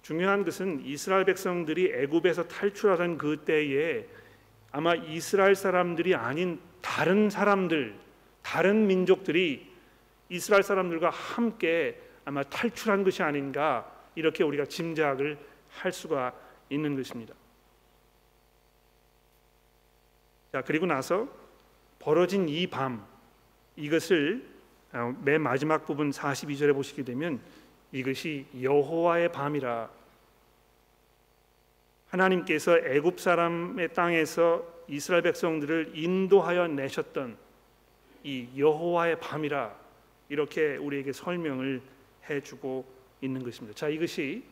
[0.01, 4.05] 중요한 것은 이스라엘 백성들이 애굽에서 탈출하던 그 때에
[4.71, 7.95] 아마 이스라엘 사람들이 아닌 다른 사람들,
[8.41, 9.69] 다른 민족들이
[10.29, 15.37] 이스라엘 사람들과 함께 아마 탈출한 것이 아닌가 이렇게 우리가 짐작을
[15.69, 16.33] 할 수가
[16.69, 17.33] 있는 것입니다.
[20.51, 21.27] 자 그리고 나서
[22.01, 23.05] 벌어진 이 밤
[23.77, 24.43] 이것을
[24.93, 27.39] 어, 맨 마지막 부분 42절에 보시게 되면
[27.91, 29.89] 이것이 여호와의 밤이라
[32.09, 37.37] 하나님께서 애굽 사람의 땅에서 이스라엘 백성들을 인도하여 내셨던
[38.23, 39.73] 이 여호와의 밤이라
[40.27, 41.81] 이렇게 우리에게 설명을
[42.29, 42.85] 해주고
[43.21, 43.77] 있는 것입니다.
[43.77, 44.43] 자 이것이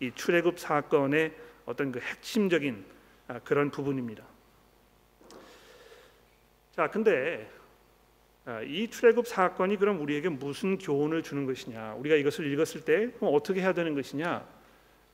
[0.00, 1.32] 이 출애굽 사건의
[1.64, 2.84] 어떤 그 핵심적인
[3.28, 4.24] 아, 그런 부분입니다.
[6.76, 7.50] 자 근데
[8.44, 11.94] 아, 이 출애굽 사건이 그럼 우리에게 무슨 교훈을 주는 것이냐?
[11.94, 14.46] 우리가 이것을 읽었을 때 어떻게 해야 되는 것이냐?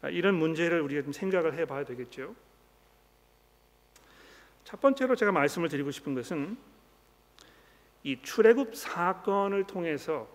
[0.02, 2.34] 아, 이런 문제를 우리가 좀 생각을 해봐야 되겠죠.
[4.64, 6.58] 첫 번째로 제가 말씀을 드리고 싶은 것은
[8.02, 10.28] 이 출애굽 사건을 통해서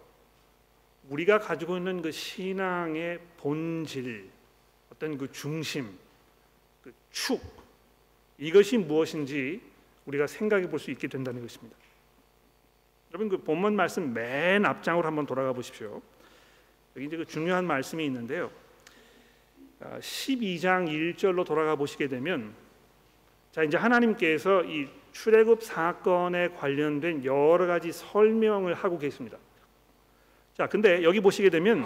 [1.10, 4.30] 우리가 가지고 있는 그 신앙의 본질,
[4.94, 6.00] 어떤 그 중심,
[6.84, 7.42] 그 축,
[8.38, 9.62] 이것이 무엇인지
[10.08, 11.78] 우리가 생각해 볼 수 있게 된다는 것입니다.
[13.12, 16.02] 여러분 그 본문 말씀 맨 앞장으로 한번 돌아가 보십시오.
[16.96, 18.52] 여기 이제 그 중요한 말씀이 있는데요.
[19.80, 22.54] 12장 아, 1절로 돌아가 보시게 되면
[23.52, 29.38] 자 이제 하나님께서 이 출애굽 사건에 관련된 여러 가지 설명을 하고 계십니다.
[30.56, 31.86] 자 근데 여기 보시게 되면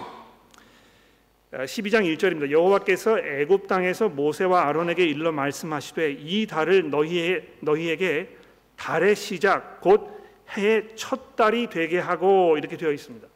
[1.51, 2.49] 12장 아, 1절입니다.
[2.49, 8.37] 여호와께서 애굽 땅에서 모세와 아론에게 일러 말씀하시되 이 달을 너희 너희에게
[8.77, 13.27] 달의 시작 곧 해의 첫 달이 되게 하고 이렇게 되어 있습니다.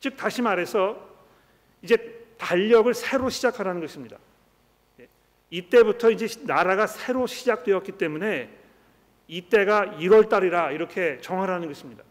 [0.00, 1.08] 즉 다시 말해서
[1.82, 4.16] 이제 달력을 새로 시작하라는 것입니다.
[5.00, 5.08] 예.
[5.50, 8.48] 이때부터 이제 나라가 새로 시작되었기 때문에
[9.26, 12.04] 이때가 1월 달이라 이렇게 정하라는 것입니다.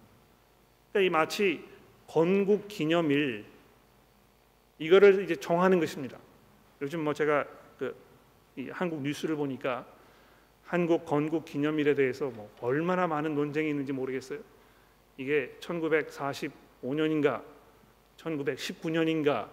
[0.91, 1.63] 그러니까 이 마치
[2.07, 3.45] 건국 기념일
[4.79, 6.17] 이거를 이제 정하는 것입니다.
[6.81, 7.45] 요즘 뭐 제가
[7.77, 7.95] 그
[8.71, 9.85] 한국 뉴스를 보니까
[10.63, 14.39] 한국 건국 기념일에 대해서 뭐 얼마나 많은 논쟁이 있는지 모르겠어요.
[15.17, 17.41] 이게 1945년인가
[18.17, 19.49] 1919년인가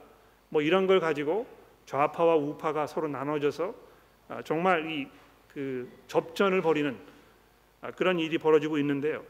[0.49, 1.47] 뭐 이런 걸 가지고
[1.87, 3.75] 좌파와 우파가 서로 나눠져서
[4.29, 6.97] 아, 정말 이 그 접전을 벌이는
[7.81, 9.25] 아, 그런 일이 벌어지고 있는데요.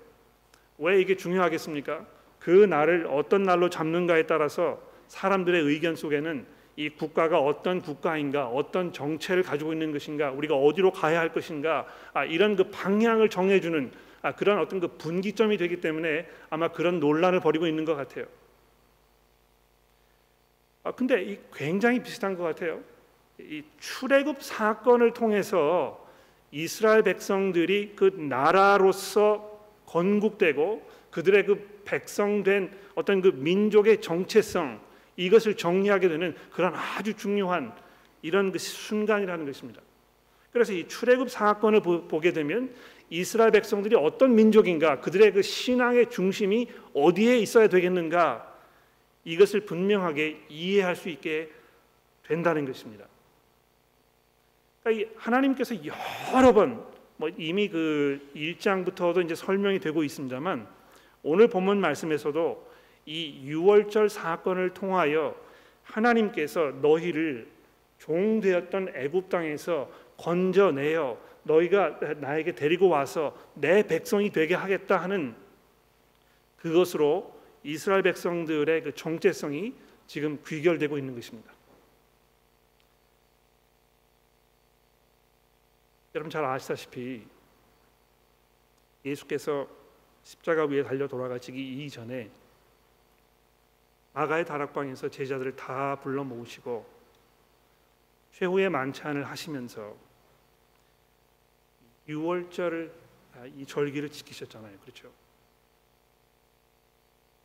[0.78, 2.06] 왜 이게 중요하겠습니까?
[2.40, 9.42] 그 날을 어떤 날로 잡는가에 따라서 사람들의 의견 속에는 이 국가가 어떤 국가인가, 어떤 정체를
[9.42, 14.58] 가지고 있는 것인가, 우리가 어디로 가야 할 것인가, 아, 이런 그 방향을 정해주는 아, 그런
[14.58, 18.24] 어떤 그 분기점이 되기 때문에 아마 그런 논란을 벌이고 있는 것 같아요.
[20.82, 22.80] 아, 근데 이 굉장히 비슷한 것 같아요.
[23.38, 26.04] 이 출애굽 사건을 통해서
[26.50, 34.80] 이스라엘 백성들이 그 나라로서 건국되고 그들의 그 백성된 어떤 그 민족의 정체성
[35.16, 37.72] 이것을 정리하게 되는 그런 아주 중요한
[38.22, 39.80] 이런 그 순간이라는 것입니다.
[40.52, 42.74] 그래서 이 출애굽 사건을 보, 게 되면
[43.10, 48.52] 이스라엘 백성들이 어떤 민족인가, 그들의 그 신앙의 중심이 어디에 있어야 되겠는가
[49.24, 51.50] 이것을 분명하게 이해할 수 있게
[52.26, 53.06] 된다는 것입니다.
[54.82, 55.74] 그러니까 하나님께서
[56.32, 60.66] 여러 번 뭐 이미 그 1장부터도 이제 설명이 되고 있습니다만
[61.22, 62.73] 오늘 본문 말씀에서도
[63.06, 65.36] 이 유월절 사건을 통하여
[65.82, 67.48] 하나님께서 너희를
[67.98, 75.34] 종되었던 애굽 땅에서 건져내어 너희가 나에게 데리고 와서 내 백성이 되게 하겠다 하는
[76.56, 79.74] 그것으로 이스라엘 백성들의 그 정체성이
[80.06, 81.52] 지금 귀결되고 있는 것입니다.
[86.14, 87.26] 여러분 잘 아시다시피
[89.04, 89.68] 예수께서
[90.22, 92.30] 십자가 위에 달려 돌아가시기 이전에
[94.14, 96.86] 아가의 다락방에서 제자들을 다 불러 모으시고
[98.32, 99.94] 최후의 만찬을 하시면서
[102.08, 102.92] 유월절을
[103.36, 104.78] 아, 이 절기를 지키셨잖아요.
[104.78, 105.10] 그렇죠?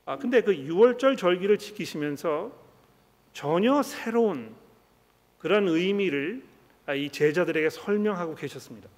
[0.06, 2.52] 아 근데 그 유월절 절기를 지키시면서
[3.34, 4.56] 전혀 새로운
[5.40, 6.44] 그런 의미를
[6.86, 8.90] 아, 이 제자들에게 설명하고 계셨습니다.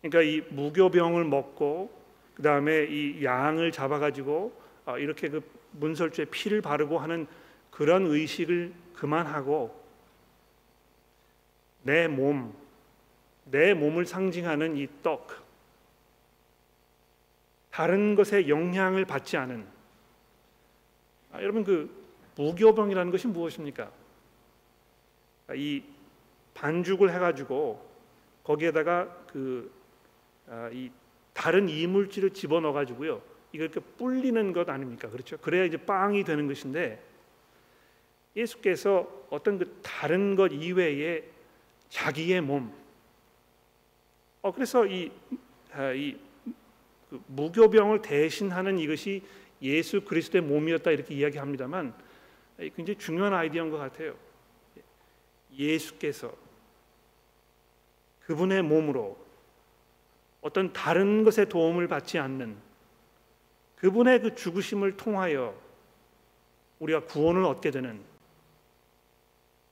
[0.00, 1.90] 그러니까 이 무교병을 먹고
[2.34, 4.52] 그 다음에 이 양을 잡아가지고
[4.86, 7.26] 아, 이렇게 그 문설주에 피를 바르고 하는
[7.70, 9.78] 그런 의식을 그만하고
[11.82, 12.54] 내 몸,
[13.44, 15.28] 내 몸을 상징하는 이 떡,
[17.70, 19.66] 다른 것에 영향을 받지 않은
[21.32, 21.88] 아, 여러분 그
[22.36, 23.90] 무교병이라는 것이 무엇입니까?
[25.46, 25.82] 아, 이
[26.54, 27.88] 반죽을 해가지고
[28.44, 29.68] 거기에다가 그이
[30.48, 30.70] 아,
[31.32, 33.22] 다른 이물질을 집어넣어 가지고요.
[33.52, 35.08] 이걸 이렇게 불리는 것 아닙니까?
[35.10, 35.36] 그렇죠?
[35.38, 37.02] 그래야 이제 빵이 되는 것인데
[38.36, 41.24] 예수께서 어떤 그 다른 것 이외에
[41.88, 42.72] 자기의 몸.
[44.42, 45.10] 어 그래서 이,
[45.72, 45.92] 아,
[47.26, 49.22] 무교병을 대신하는 이것이
[49.62, 51.92] 예수 그리스도의 몸이었다 이렇게 이야기합니다만
[52.76, 54.14] 굉장히 중요한 아이디어인 것 같아요.
[55.52, 56.32] 예수께서
[58.20, 59.18] 그분의 몸으로
[60.40, 62.56] 어떤 다른 것의 도움을 받지 않는
[63.80, 65.58] 그분의 그 죽으심을 통하여
[66.80, 68.00] 우리가 구원을 얻게 되는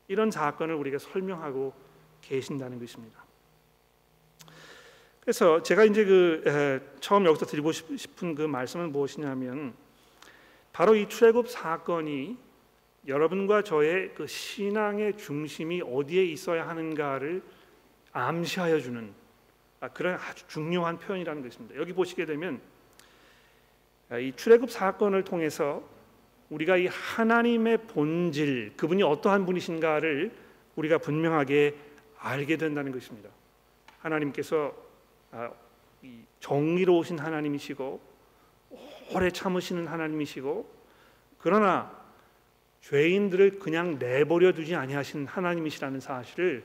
[0.08, 1.74] 이런 사건을 우리가 설명하고
[2.22, 3.22] 계신다는 것입니다.
[5.20, 9.74] 그래서 제가 이제 그 에, 처음 여기서 드리고 싶은 그 말씀은 무엇이냐면
[10.72, 12.38] 바로 이 출애굽 사건이
[13.06, 17.42] 여러분과 저의 그 신앙의 중심이 어디에 있어야 하는가를
[18.12, 19.12] 암시하여 주는
[19.80, 21.76] 아, 그런 아주 중요한 표현이라는 것입니다.
[21.76, 22.77] 여기 보시게 되면 아,
[24.16, 25.82] 이 출애굽 사건을 통해서
[26.48, 30.32] 우리가 이 하나님의 본질, 그분이 어떠한 분이신가를
[30.76, 31.76] 우리가 분명하게
[32.18, 33.28] 알게 된다는 것입니다.
[33.98, 34.74] 하나님께서
[35.30, 35.50] 아,
[36.40, 38.00] 정의로우신 하나님이시고
[39.14, 40.78] 오래 참으시는 하나님이시고
[41.38, 41.98] 그러나
[42.80, 46.64] 죄인들을 그냥 내버려 두지 아니하신 하나님이시라는 사실을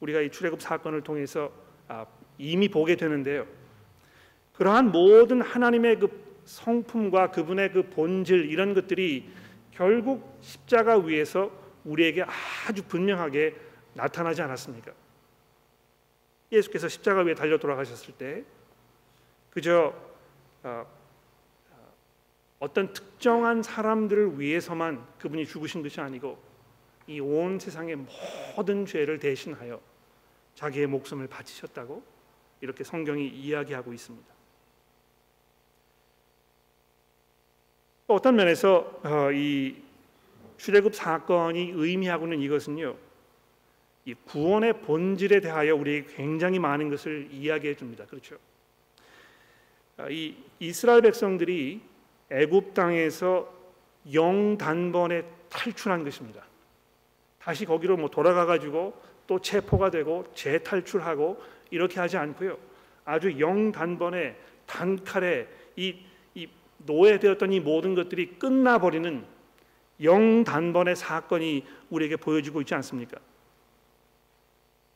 [0.00, 1.50] 우리가 이 출애굽 사건을 통해서
[1.88, 2.04] 아,
[2.36, 3.46] 이미 보게 되는데요.
[4.54, 9.30] 그러한 모든 하나님의 그 성품과 그분의 그 본질 이런 것들이
[9.70, 11.50] 결국 십자가 위에서
[11.84, 12.24] 우리에게
[12.66, 13.54] 아주 분명하게
[13.94, 14.92] 나타나지 않았습니까?
[16.50, 18.44] 예수께서 십자가 위에 달려 돌아가셨을 때
[19.50, 19.94] 그저
[20.64, 20.86] 어,
[21.70, 21.92] 어,
[22.58, 26.36] 어떤 특정한 사람들을 위해서만 그분이 죽으신 것이 아니고
[27.06, 27.96] 이 온 세상의
[28.56, 29.80] 모든 죄를 대신하여
[30.56, 32.02] 자기의 목숨을 바치셨다고
[32.60, 34.39] 이렇게 성경이 이야기하고 있습니다.
[38.14, 39.76] 어떤 면에서 어, 이
[40.58, 42.96] 출애굽 사건이 의미하고 있는 이것은요.
[44.04, 48.04] 이 구원의 본질에 대하여 우리에게 굉장히 많은 것을 이야기해 줍니다.
[48.06, 48.36] 그렇죠?
[49.96, 51.80] 아, 이 이스라엘 백성들이
[52.30, 53.52] 애굽 땅에서
[54.12, 56.44] 영 단번에 탈출한 것입니다.
[57.38, 58.94] 다시 거기로 뭐 돌아가 가지고
[59.26, 62.58] 또 체포가 되고 재탈출하고 이렇게 하지 않고요.
[63.04, 65.46] 아주 영 단번에 단칼에
[65.76, 66.09] 이, 이
[66.86, 69.24] 노예되었던 이 모든 것들이 끝나버리는
[70.02, 73.18] 영 단번의 사건이 우리에게 보여지고 있지 않습니까?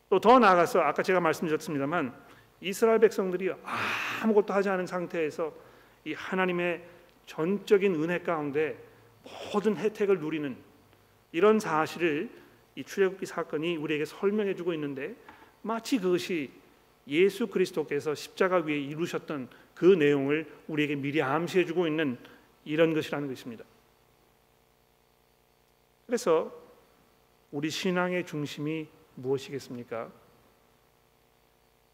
[0.09, 2.13] 또 더 나아가서 아까 제가 말씀드렸습니다만
[2.61, 3.51] 이스라엘 백성들이
[4.21, 5.53] 아무것도 하지 않은 상태에서
[6.05, 6.83] 이 하나님의
[7.25, 8.77] 전적인 은혜 가운데
[9.53, 10.55] 모든 혜택을 누리는
[11.31, 12.29] 이런 사실을
[12.75, 15.15] 이 출애굽기 사건이 우리에게 설명해 주고 있는데
[15.61, 16.51] 마치 그것이
[17.07, 22.17] 예수 그리스도께서 십자가 위에 이루셨던 그 내용을 우리에게 미리 암시해 주고 있는
[22.63, 23.63] 이런 것이라는 것입니다.
[26.07, 26.51] 그래서
[27.51, 30.11] 우리 신앙의 중심이 무엇이겠습니까?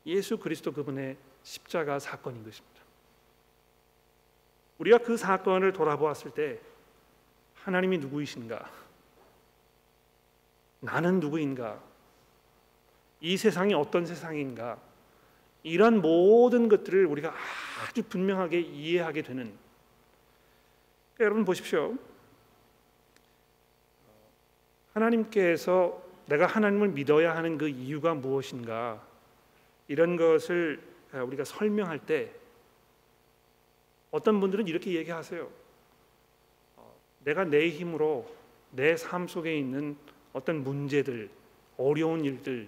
[0.06, 2.82] 예수 그리스도 그분의 십자가 사건인 것입니다.
[4.78, 6.60] 우리가 그 사건을 돌아보았을 때
[7.56, 8.72] 하나님이 누구이신가?
[10.80, 11.82] 나는 누구인가?
[13.20, 14.80] 이 세상이 어떤 세상인가?
[15.62, 17.36] 이런 모든 것들을 우리가
[17.82, 19.52] 아주 분명하게 이해하게 되는
[21.20, 21.98] 여러분 보십시오.
[24.94, 29.02] 하나님께서 내가 하나님을 믿어야 하는 그 이유가 무엇인가
[29.88, 30.82] 이런 것을
[31.13, 32.32] 우리가 설명할 때
[34.12, 35.50] 어떤 분들은 이렇게 얘기하세요.
[36.78, 38.30] 어, 내가 내 힘으로
[38.72, 39.98] 내 삶 속에 있는
[40.34, 41.30] 어떤 문제들,
[41.78, 42.67] 어려운 일들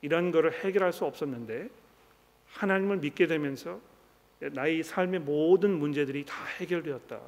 [0.00, 1.68] 이런 것을 해결할 수 없었는데
[2.48, 3.80] 하나님을 믿게 되면서
[4.50, 7.20] 나의 삶의 모든 문제들이 다 해결되었다.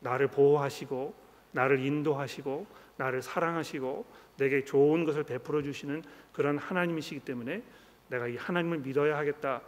[0.00, 1.14] 나를 보호하시고
[1.52, 4.04] 나를 인도하시고 나를 사랑하시고
[4.38, 7.62] 내게 좋은 것을 베풀어 주시는 그런 하나님이시기 때문에
[8.08, 9.62] 내가 이 하나님을 믿어야 하겠다.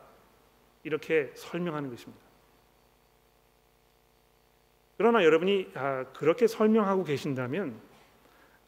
[0.84, 2.22] 이렇게 설명하는 것입니다.
[4.96, 7.80] 그러나 여러분이 아, 그렇게 설명하고 계신다면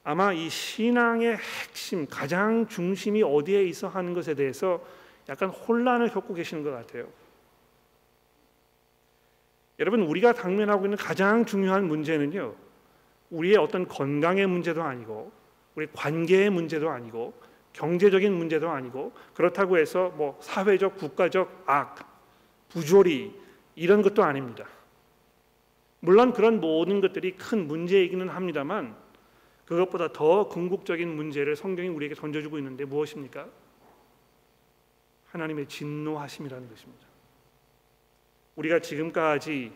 [0.03, 4.85] 아마 이 신앙의 핵심, 가장 중심이 어디에 있어 하는 것에 대해서
[5.29, 7.09] 약간 혼란을 겪고 계시는 것 같아요.
[9.79, 12.55] 여러분 우리가 당면하고 있는 가장 중요한 문제는요.
[13.31, 15.33] 우리의 어떤 건강의 문제도 아니고
[15.75, 17.35] 우리 관계의 문제도 아니고
[17.73, 22.23] 경제적인 문제도 아니고 그렇다고 해서 뭐 사회적 국가적 악
[22.69, 23.35] 부조리
[23.75, 24.67] 이런 것도 아닙니다.
[26.01, 28.95] 물론 그런 모든 것들이 큰 문제이기는 합니다만
[29.65, 33.49] 그것보다 더 궁극적인 문제를 성경이 우리에게 던져주고 있는데 무엇입니까?
[35.31, 37.14] 하나님의 진노하심이라는 것입니다.
[38.57, 39.73] 우리가 지금까지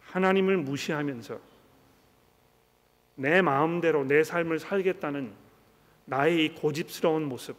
[0.00, 1.38] 하나님을 무시하면서
[3.16, 5.32] 내 마음대로 내 삶을 살겠다는
[6.06, 7.56] 나의 이 고집스러운 모습,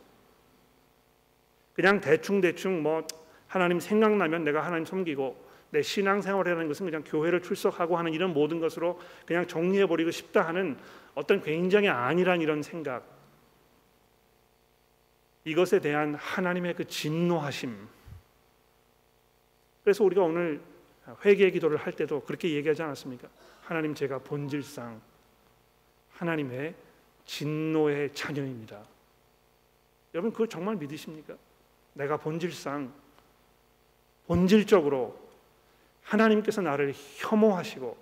[1.74, 3.06] 그냥 대충 대충 뭐
[3.48, 9.00] 하나님 생각나면 내가 하나님 섬기고 내 신앙생활이라는 것은 그냥 교회를 출석하고 하는 이런 모든 것으로
[9.26, 10.78] 그냥 정리해 버리고 싶다 하는
[11.16, 13.04] 어떤 굉장히 안일한 이런 생각.
[15.46, 17.76] 이것에 대한 하나님의 그 진노하심
[19.84, 20.62] 그래서 우리가 오늘
[21.26, 23.28] 회개 기도를 할 때도 그렇게 얘기하지 않았습니까?
[23.62, 25.02] 하나님 제가 본질상
[26.14, 26.76] 하나님의
[27.26, 28.84] 진노의 자녀입니다.
[30.14, 31.36] 여러분 그걸 정말 믿으십니까?
[31.94, 32.92] 내가 본질상
[34.28, 35.20] 본질적으로
[36.04, 37.98] 하나님께서 나를 혐오하시고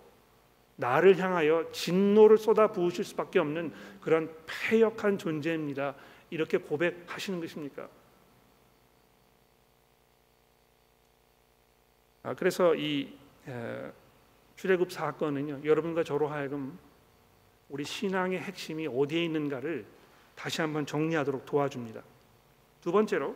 [0.76, 5.96] 나를 향하여 진노를 쏟아 부으실 수밖에 없는 그런 패역한 존재입니다.
[6.30, 7.90] 이렇게 고백하시는 것입니까?
[12.38, 13.14] 그래서 이
[13.48, 13.92] 에,
[14.56, 16.78] 출애굽 사건은요 여러분과 저로 하여금
[17.70, 19.86] 우리 신앙의 핵심이 어디에 있는가를
[20.36, 22.02] 다시 한번 정리하도록 도와줍니다.
[22.82, 23.36] 두 번째로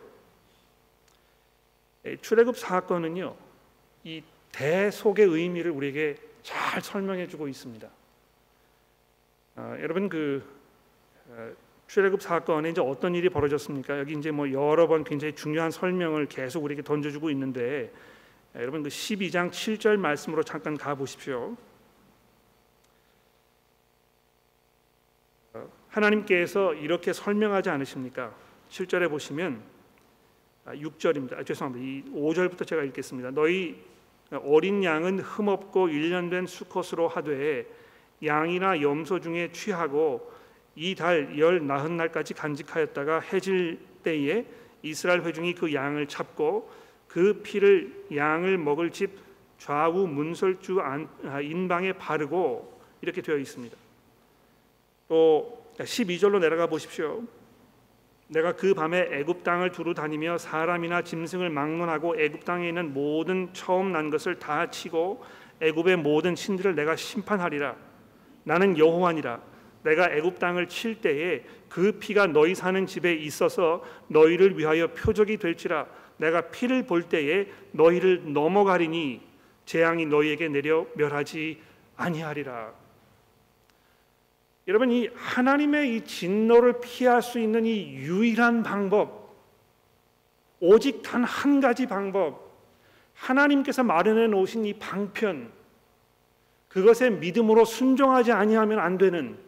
[2.20, 3.36] 출애굽 사건은요
[4.04, 4.22] 이
[4.52, 7.88] 대속의 의미를 우리에게 잘 설명해주고 있습니다.
[9.56, 10.44] 아, 여러분 그
[11.28, 11.52] 어,
[11.86, 13.98] 출애굽 사건에 이제 어떤 일이 벌어졌습니까?
[13.98, 17.92] 여기 이제 뭐 여러 번 굉장히 중요한 설명을 계속 우리에게 던져주고 있는데
[18.56, 21.56] 여러분 그 12장 7절 말씀으로 잠깐 가 보십시오.
[25.54, 28.32] 어, 하나님께서 이렇게 설명하지 않으십니까?
[28.70, 29.60] 7절에 보시면
[30.66, 31.38] 6절입니다.
[31.38, 31.84] 아, 죄송합니다.
[31.84, 33.32] 이 5절부터 제가 읽겠습니다.
[33.32, 33.82] 너희
[34.30, 37.66] 어린 양은 흠없고 일년된 수컷으로 하되
[38.24, 40.32] 양이나 염소 중에 취하고
[40.76, 44.44] 이 달 열 나흔 날까지 간직하였다가 해질 때에
[44.82, 46.70] 이스라엘 회중이 그 양을 잡고
[47.14, 49.12] 그 피를 양을 먹을 집
[49.56, 53.76] 좌우 문설주 아, 인방에 바르고 이렇게 되어 있습니다.
[55.06, 57.22] 또 12절로 내려가 보십시오.
[58.26, 63.92] 내가 그 밤에 애굽 땅을 두루 다니며 사람이나 짐승을 막론하고 애굽 땅에 있는 모든 처음
[63.92, 65.22] 난 것을 다 치고
[65.60, 67.76] 애굽의 모든 신들을 내가 심판하리라.
[68.42, 69.40] 나는 여호와니라.
[69.84, 75.86] 내가 애굽 땅을 칠 때에 그 피가 너희 사는 집에 있어서 너희를 위하여 표적이 될지라.
[76.16, 79.20] 내가 피를 볼 때에 너희를 넘어가리니
[79.66, 81.60] 재앙이 너희에게 내려 멸하지
[81.96, 82.72] 아니하리라.
[84.66, 89.34] 여러분 이 하나님의 이 진노를 피할 수 있는 이 유일한 방법
[90.60, 92.54] 오직 단 한 가지 방법
[93.14, 95.52] 하나님께서 마련해 놓으신 이 방편
[96.68, 99.38] 그것에 믿음으로 순종하지 아니하면 안 되는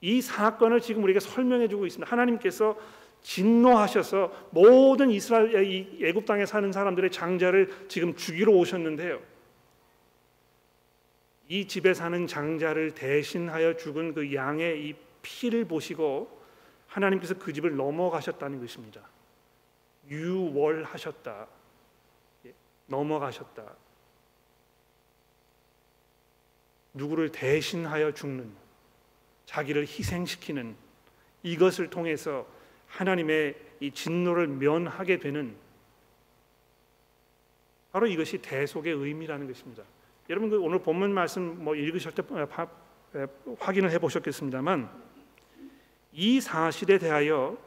[0.00, 2.10] 이 사건을 지금 우리에게 설명해 주고 있습니다.
[2.10, 2.76] 하나님께서
[3.24, 9.20] 진노하셔서 모든 이스라엘 이 애굽 땅에 사는 사람들의 장자를 지금 죽이러 오셨는데요.
[11.48, 16.42] 이 집에 사는 장자를 대신하여 죽은 그 양의 이 피를 보시고
[16.86, 19.00] 하나님께서 그 집을 넘어가셨다는 것입니다.
[20.10, 21.46] 유월하셨다.
[22.46, 22.54] 예,
[22.86, 23.74] 넘어가셨다.
[26.92, 28.52] 누구를 대신하여 죽는
[29.46, 30.76] 자기를 희생시키는
[31.42, 32.46] 이것을 통해서
[32.96, 35.56] 하나님의 이 진노를 면하게 되는
[37.92, 39.82] 바로 이것이 대속의 의미라는 것입니다.
[40.30, 42.22] 여러분 그 오늘 본문 말씀 뭐 읽으실 때
[43.58, 44.90] 확인을 해 보셨겠습니다만
[46.12, 47.58] 이 사실에 대하여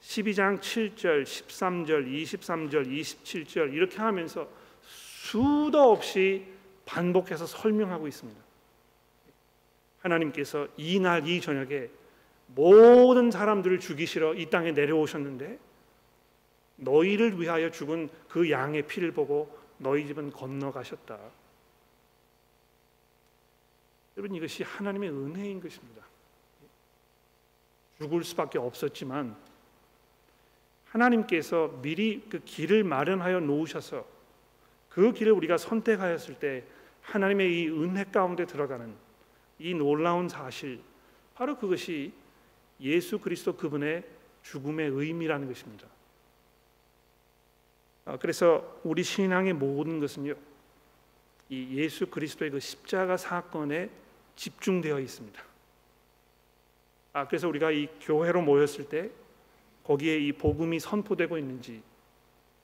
[0.00, 4.48] 12장 7절, 13절, 23절, 27절 이렇게 하면서
[4.82, 6.46] 수도 없이
[6.84, 8.40] 반복해서 설명하고 있습니다.
[10.00, 11.88] 하나님께서 이날 이 저녁에
[12.46, 15.58] 모든 사람들을 죽이시러 이 땅에 내려오셨는데
[16.76, 21.18] 너희를 위하여 죽은 그 양의 피를 보고 너희 집은 건너가셨다.
[24.16, 26.02] 여러분 이것이 하나님의 은혜인 것입니다.
[27.98, 29.36] 죽을 수밖에 없었지만
[30.86, 34.06] 하나님께서 미리 그 길을 마련하여 놓으셔서
[34.88, 36.64] 그 길을 우리가 선택하였을 때
[37.02, 38.94] 하나님의 이 은혜 가운데 들어가는
[39.58, 40.80] 이 놀라운 사실
[41.34, 42.12] 바로 그것이
[42.80, 44.04] 예수 그리스도 그분의
[44.42, 45.86] 죽음의 의미라는 것입니다.
[48.04, 50.34] 아, 그래서 우리 신앙의 모든 것은요,
[51.48, 53.90] 이 예수 그리스도의 그 십자가 사건에
[54.36, 55.42] 집중되어 있습니다.
[57.12, 59.10] 아, 그래서 우리가 이 교회로 모였을 때
[59.84, 61.82] 거기에 이 복음이 선포되고 있는지,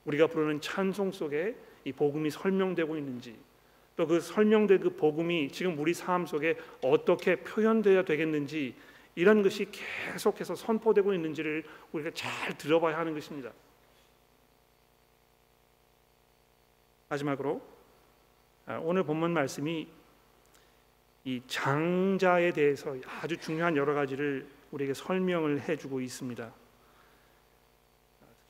[0.05, 1.55] 우리가 부르는 찬송 속에
[1.85, 3.37] 이 복음이 설명되고 있는지,
[3.95, 8.75] 또 그 설명된 그 복음이 지금 우리 삶 속에 어떻게 표현되어야 되겠는지
[9.15, 13.51] 이런 것이 계속해서 선포되고 있는지를 우리가 잘 들어봐야 하는 것입니다.
[17.09, 17.61] 마지막으로
[18.65, 19.87] 아, 오늘 본문 말씀이
[21.25, 26.51] 이 장자에 대해서 아주 중요한 여러 가지를 우리에게 설명을 해주고 있습니다.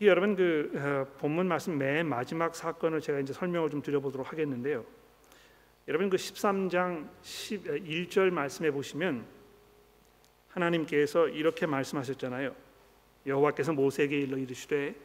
[0.01, 4.85] 여러분 그 어, 본문 말씀 맨 마지막 사건을 제가 이제 설명을 좀 드려보도록 하겠는데요.
[5.87, 9.25] 여러분 그 13장 11절 말씀해 보시면
[10.53, 12.55] 하나님께서 이렇게 말씀하셨잖아요.
[13.25, 14.95] 여호와께서 모세에게 일러 이르시되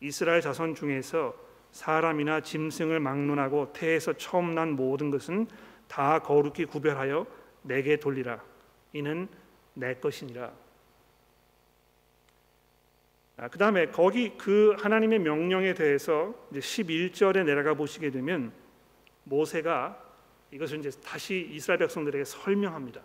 [0.00, 1.34] 이스라엘 자손 중에서
[1.72, 5.46] 사람이나 짐승을 막론하고 태에서 처음 난 모든 것은
[5.88, 7.26] 다 거룩히 구별하여
[7.62, 8.42] 내게 돌리라.
[8.92, 9.28] 이는
[9.74, 10.52] 내 것이니라.
[13.38, 18.52] 아, 그 다음에 거기 그 하나님의 명령에 대해서 이제 11절에 내려가 보시게 되면
[19.24, 20.02] 모세가
[20.50, 23.02] 이것을 이제 다시 이스라엘 백성들에게 설명합니다.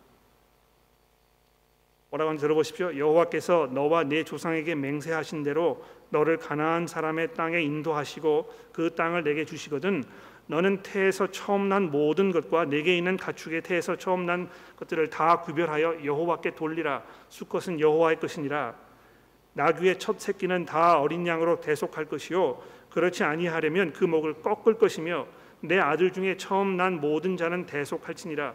[2.11, 2.97] 뭐라고 하는지 들어보십시오.
[2.97, 10.03] 여호와께서 너와 네 조상에게 맹세하신 대로 너를 가나안 사람의 땅에 인도하시고 그 땅을 내게 주시거든
[10.47, 16.03] 너는 태에서 처음 난 모든 것과 내게 있는 가축의 태에서 처음 난 것들을 다 구별하여
[16.03, 17.03] 여호와께 돌리라.
[17.29, 18.75] 수것은 여호와의 것이니라.
[19.53, 22.61] 나귀의 첫 새끼는 다 어린 양으로 대속할 것이요.
[22.89, 25.27] 그렇지 아니하려면 그 목을 꺾을 것이며
[25.61, 28.53] 내 아들 중에 처음 난 모든 자는 대속할지니라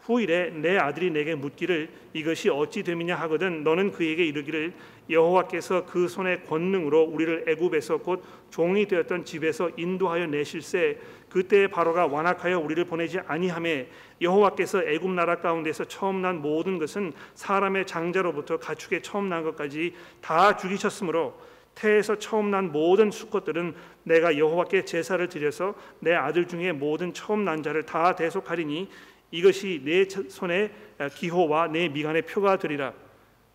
[0.00, 4.72] 후일에 내 아들이 내게 묻기를 이것이 어찌 됨이냐 하거든 너는 그에게 이르기를
[5.10, 10.98] 여호와께서 그 손의 권능으로 우리를 애굽에서 곧 종이 되었던 집에서 인도하여 내실세.
[11.28, 13.88] 그때 바로가 완악하여 우리를 보내지 아니하매
[14.20, 20.56] 여호와께서 애굽 나라 가운데서 처음 난 모든 것은 사람의 장자로부터 가축의 처음 난 것까지 다
[20.56, 21.34] 죽이셨으므로
[21.74, 27.62] 태에서 처음 난 모든 수컷들은 내가 여호와께 제사를 드려서 내 아들 중에 모든 처음 난
[27.62, 28.88] 자를 다 대속하리니
[29.30, 30.72] 이것이 내 손의
[31.14, 32.92] 기호와 내 미간의 표가 되리라.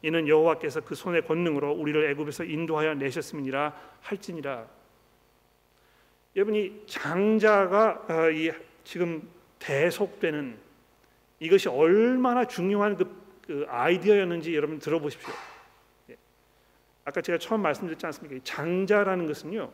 [0.01, 4.67] 이는 여호와께서 그 손의 권능으로 우리를 애굽에서 인도하여 내셨음이니라 할지니라.
[6.35, 8.29] 여러분이 장자가 어,
[8.83, 9.27] 지금
[9.59, 10.57] 대속되는
[11.39, 15.33] 이것이 얼마나 중요한 그그 아이디어였는지 여러분 들어보십시오.
[16.11, 16.17] 예.
[17.03, 18.39] 아까 제가 처음 말씀드렸지 않습니까?
[18.43, 19.71] 장자라는 것은요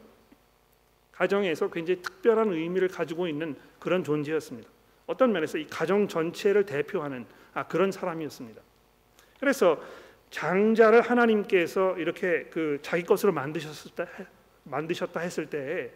[1.11, 4.69] 가정에서 굉장히 특별한 의미를 가지고 있는 그런 존재였습니다.
[5.07, 8.61] 어떤 면에서 이 가정 전체를 대표하는 아, 그런 사람이었습니다.
[9.39, 9.81] 그래서
[10.29, 14.07] 장자를 하나님께서 이렇게 그 자기 것으로 만드셨다
[14.63, 15.91] 만드셨다 했을 때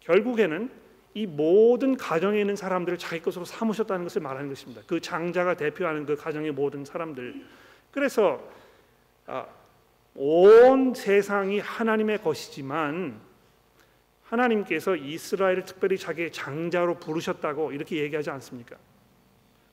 [0.00, 0.70] 결국에는
[1.14, 4.82] 이 모든 가정에 있는 사람들을 자기 것으로 삼으셨다는 것을 말하는 것입니다.
[4.86, 7.44] 그 장자가 대표하는 그 가정의 모든 사람들.
[7.92, 8.42] 그래서
[9.26, 9.46] 아,
[10.16, 13.20] 온 세상이 하나님의 것이지만
[14.34, 18.76] 하나님께서 이스라엘을 특별히 자기의 장자로 부르셨다고 이렇게 얘기하지 않습니까?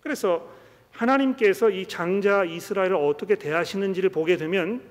[0.01, 0.47] 그래서
[0.91, 4.81] 하나님께서 이 장자 이스라엘을 어떻게 대하시는지를 보게 되면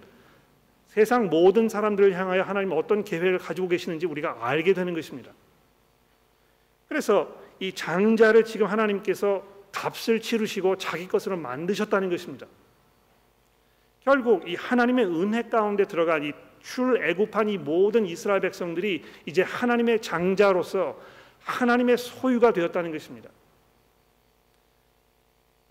[0.87, 5.31] 세상 모든 사람들을 향하여 하나님 어떤 계획을 가지고 계시는지 우리가 알게 되는 것입니다.
[6.89, 12.47] 그래서 이 장자를 지금 하나님께서 값을 치르시고 자기 것으로 만드셨다는 것입니다.
[14.01, 16.33] 결국 이 하나님의 은혜 가운데 들어간 이
[16.63, 21.01] 출애굽한 이 모든 이스라엘 백성들이 이제 하나님의 장자로서
[21.41, 23.31] 하나님의 소유가 되었다는 것입니다.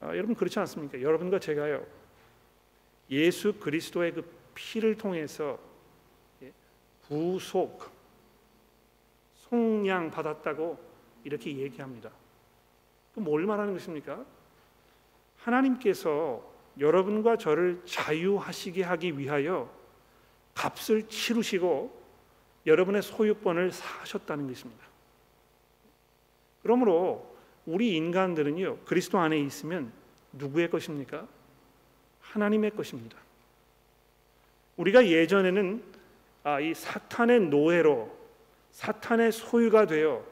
[0.01, 1.01] 아, 여러분 그렇지 않습니까?
[1.01, 1.85] 여러분과 제가요
[3.09, 5.59] 예수 그리스도의 그 피를 통해서
[6.41, 6.51] 예,
[7.07, 7.89] 구속
[9.49, 10.79] 속량 받았다고
[11.23, 12.11] 이렇게 얘기합니다.
[13.15, 14.25] 뭘 말하는 것입니까?
[15.37, 16.41] 하나님께서
[16.79, 19.69] 여러분과 저를 자유하시게 하기 위하여
[20.59, 21.97] 값을 치르시고
[22.65, 24.83] 여러분의 소유권을 사셨다는 것입니다.
[26.61, 27.33] 그러므로
[27.65, 29.93] 우리 인간들은요 그리스도 안에 있으면
[30.33, 31.25] 누구의 것입니까?
[32.19, 33.17] 하나님의 것입니다.
[34.75, 35.81] 우리가 예전에는
[36.43, 38.11] 아, 이 사탄의 노예로
[38.71, 40.25] 사탄의 소유가 되어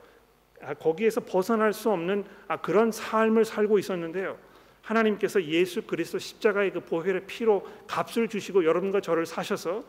[0.62, 4.38] 아, 거기에서 벗어날 수 없는 아, 그런 삶을 살고 있었는데요.
[4.82, 9.84] 하나님께서 예수 그리스도 십자가의 그 보혈의 피로 값을 주시고 여러분과 저를 사셔서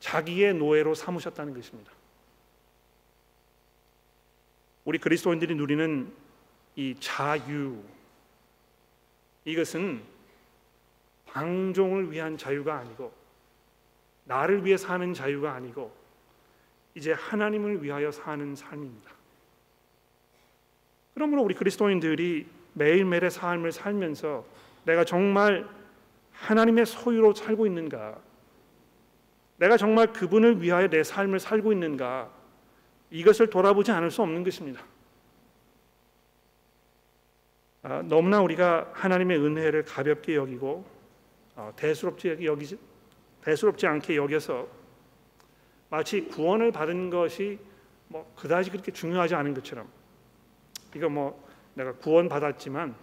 [0.00, 1.92] 자기의 노예로 삼으셨다는 것입니다.
[4.84, 6.12] 우리 그리스도인들이 누리는
[6.76, 7.82] 이 자유
[9.44, 10.02] 이것은
[11.26, 13.12] 방종을 위한 자유가 아니고
[14.24, 15.92] 나를 위해 사는 자유가 아니고
[16.94, 19.10] 이제 하나님을 위하여 사는 삶입니다.
[21.14, 24.44] 그러므로 우리 그리스도인들이 매일매일의 삶을 살면서
[24.84, 25.68] 내가 정말
[26.32, 28.18] 하나님의 소유로 살고 있는가?
[29.58, 32.30] 내가 정말 그분을 위하여 내 삶을 살고 있는가?
[33.10, 34.82] 이것을 돌아보지 않을 수 없는 것입니다.
[37.82, 40.84] 아, 너무나 우리가 하나님의 은혜를 가볍게 여기고
[41.56, 42.78] 어, 대수롭지 여기지
[43.42, 44.68] 대수롭지 않게 여겨서
[45.90, 47.58] 마치 구원을 받은 것이
[48.08, 49.88] 뭐 그다지 그렇게 중요하지 않은 것처럼
[50.94, 52.94] 이거 뭐 내가 구원 받았지만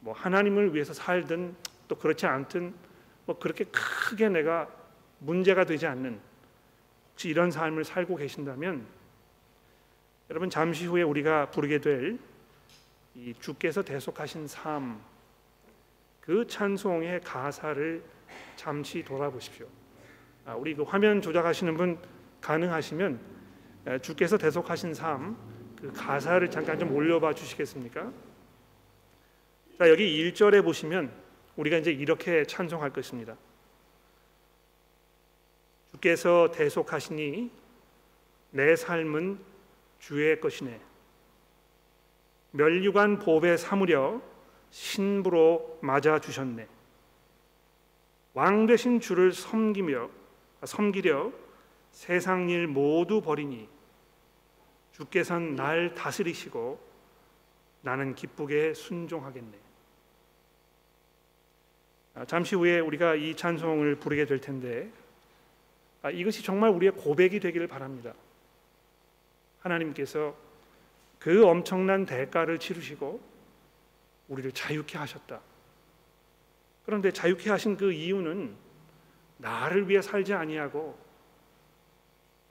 [0.00, 1.54] 뭐 하나님을 위해서 살든
[1.88, 2.74] 또 그렇지 않든
[3.26, 4.68] 뭐 그렇게 크게 내가
[5.18, 6.20] 문제가 되지 않는
[7.12, 8.86] 혹시 이런 삶을 살고 계신다면
[10.30, 12.18] 여러분 잠시 후에 우리가 부르게 될
[13.16, 15.00] 이 주께서 대속하신 삶
[16.20, 18.02] 그 찬송의 가사를
[18.56, 19.66] 잠시 돌아보십시오.
[20.46, 21.98] 아, 우리 그 화면 조작하시는 분
[22.40, 23.20] 가능하시면
[24.02, 25.36] 주께서 대속하신 삶
[25.76, 28.10] 그 가사를 잠깐 좀 올려봐 주시겠습니까?
[29.78, 31.12] 자, 여기 1절에 보시면
[31.56, 33.36] 우리가 이제 이렇게 찬송할 것입니다.
[36.04, 37.50] 주께서 대속하시니
[38.50, 39.38] 내 삶은
[39.98, 40.78] 주의 것이네.
[42.50, 44.20] 멸류관 보배 삼으려
[44.70, 46.68] 신부로 맞아 주셨네.
[48.34, 50.10] 왕 되신 주를 섬기며
[50.64, 51.32] 섬기려
[51.90, 53.66] 세상 일 모두 버리니
[54.92, 56.78] 주께서는 날 다스리시고
[57.80, 59.58] 나는 기쁘게 순종하겠네.
[62.16, 65.03] 아, 잠시 후에 우리가 이 찬송을 부르게 될 텐데 아,
[66.10, 68.12] 이것이 정말 우리의 고백이 되기를 바랍니다.
[69.60, 70.36] 하나님께서
[71.18, 73.20] 그 엄청난 대가를 치르시고
[74.28, 75.40] 우리를 자유케 하셨다.
[76.84, 78.54] 그런데 자유케 하신 그 이유는
[79.38, 80.98] 나를 위해 살지 아니하고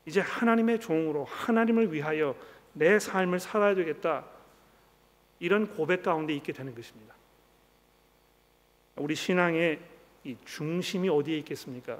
[0.05, 2.35] 이제 하나님의 종으로 하나님을 위하여
[2.73, 4.25] 내 삶을 살아야 되겠다.
[5.39, 7.13] 이런 고백 가운데 있게 되는 것입니다.
[8.95, 9.79] 우리 신앙의
[10.23, 11.99] 이 중심이 어디에 있겠습니까?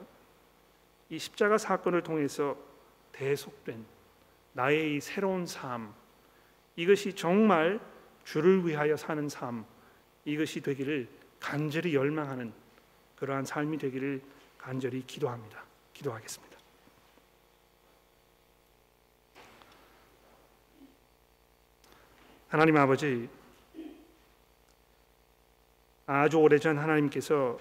[1.10, 2.58] 이 십자가 사건을 통해서
[3.12, 3.86] 대속된
[4.54, 5.94] 나의 이 새로운 삶
[6.76, 7.80] 이것이 정말
[8.24, 9.66] 주를 위하여 사는 삶
[10.26, 11.08] 이것이 되기를
[11.40, 12.54] 간절히 열망하는
[13.18, 14.22] 그러한 삶이 되기를
[14.58, 15.64] 간절히 기도합니다.
[15.94, 16.58] 기도하겠습니다.
[22.48, 23.28] 하나님 아버지
[26.06, 27.58] 아주 오래전 하나님께서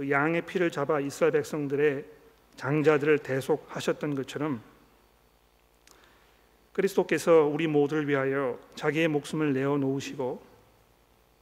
[0.00, 2.06] 그 양의 피를 잡아 이스라엘 백성들의
[2.56, 4.62] 장자들을 대속하셨던 것처럼
[6.72, 10.42] 그리스도께서 우리 모두를 위하여 자기의 목숨을 내어 놓으시고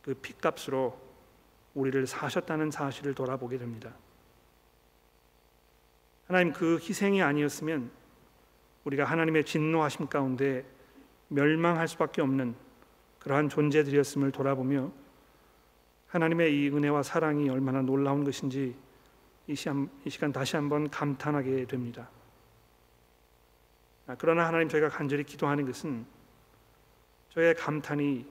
[0.02, 0.98] 그 피값으로
[1.74, 3.94] 우리를 사셨다는 사실을 돌아보게 됩니다.
[6.26, 7.92] 하나님 그 희생이 아니었으면
[8.82, 10.64] 우리가 하나님의 진노하심 가운데
[11.28, 12.56] 멸망할 수밖에 없는
[13.20, 14.90] 그러한 존재들이었음을 돌아보며
[16.08, 18.74] 하나님의 이 은혜와 사랑이 얼마나 놀라운 것인지
[19.46, 22.08] 이 시간, 이 시간 다시 한번 감탄하게 됩니다.
[24.06, 26.06] 아, 그러나 하나님 저희가 간절히 기도하는 것은
[27.30, 28.26] 저의 감탄이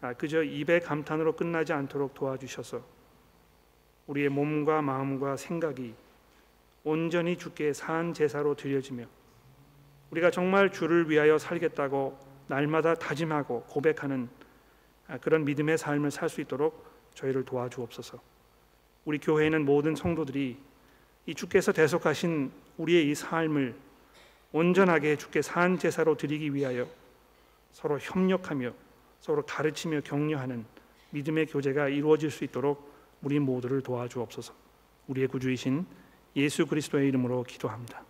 [0.00, 2.82] 아, 그저 입의 감탄으로 끝나지 않도록 도와주셔서
[4.06, 5.94] 우리의 몸과 마음과 생각이
[6.84, 9.04] 온전히 주께 산 제사로 드려지며
[10.10, 14.28] 우리가 정말 주를 위하여 살겠다고 날마다 다짐하고 고백하는
[15.08, 16.87] 아, 그런 믿음의 삶을 살 수 있도록
[17.18, 18.20] 저희를 도와주옵소서.
[19.04, 20.56] 우리 교회에는 모든 성도들이
[21.26, 23.74] 이 주께서 대속하신 우리의 이 삶을
[24.52, 26.88] 온전하게 주께 산 제사로 드리기 위하여
[27.72, 28.72] 서로 협력하며
[29.20, 30.64] 서로 가르치며 격려하는
[31.10, 32.92] 믿음의 교제가 이루어질 수 있도록
[33.22, 34.54] 우리 모두를 도와주옵소서.
[35.08, 35.84] 우리의 구주이신
[36.36, 38.07] 예수 그리스도의 이름으로 기도합니다.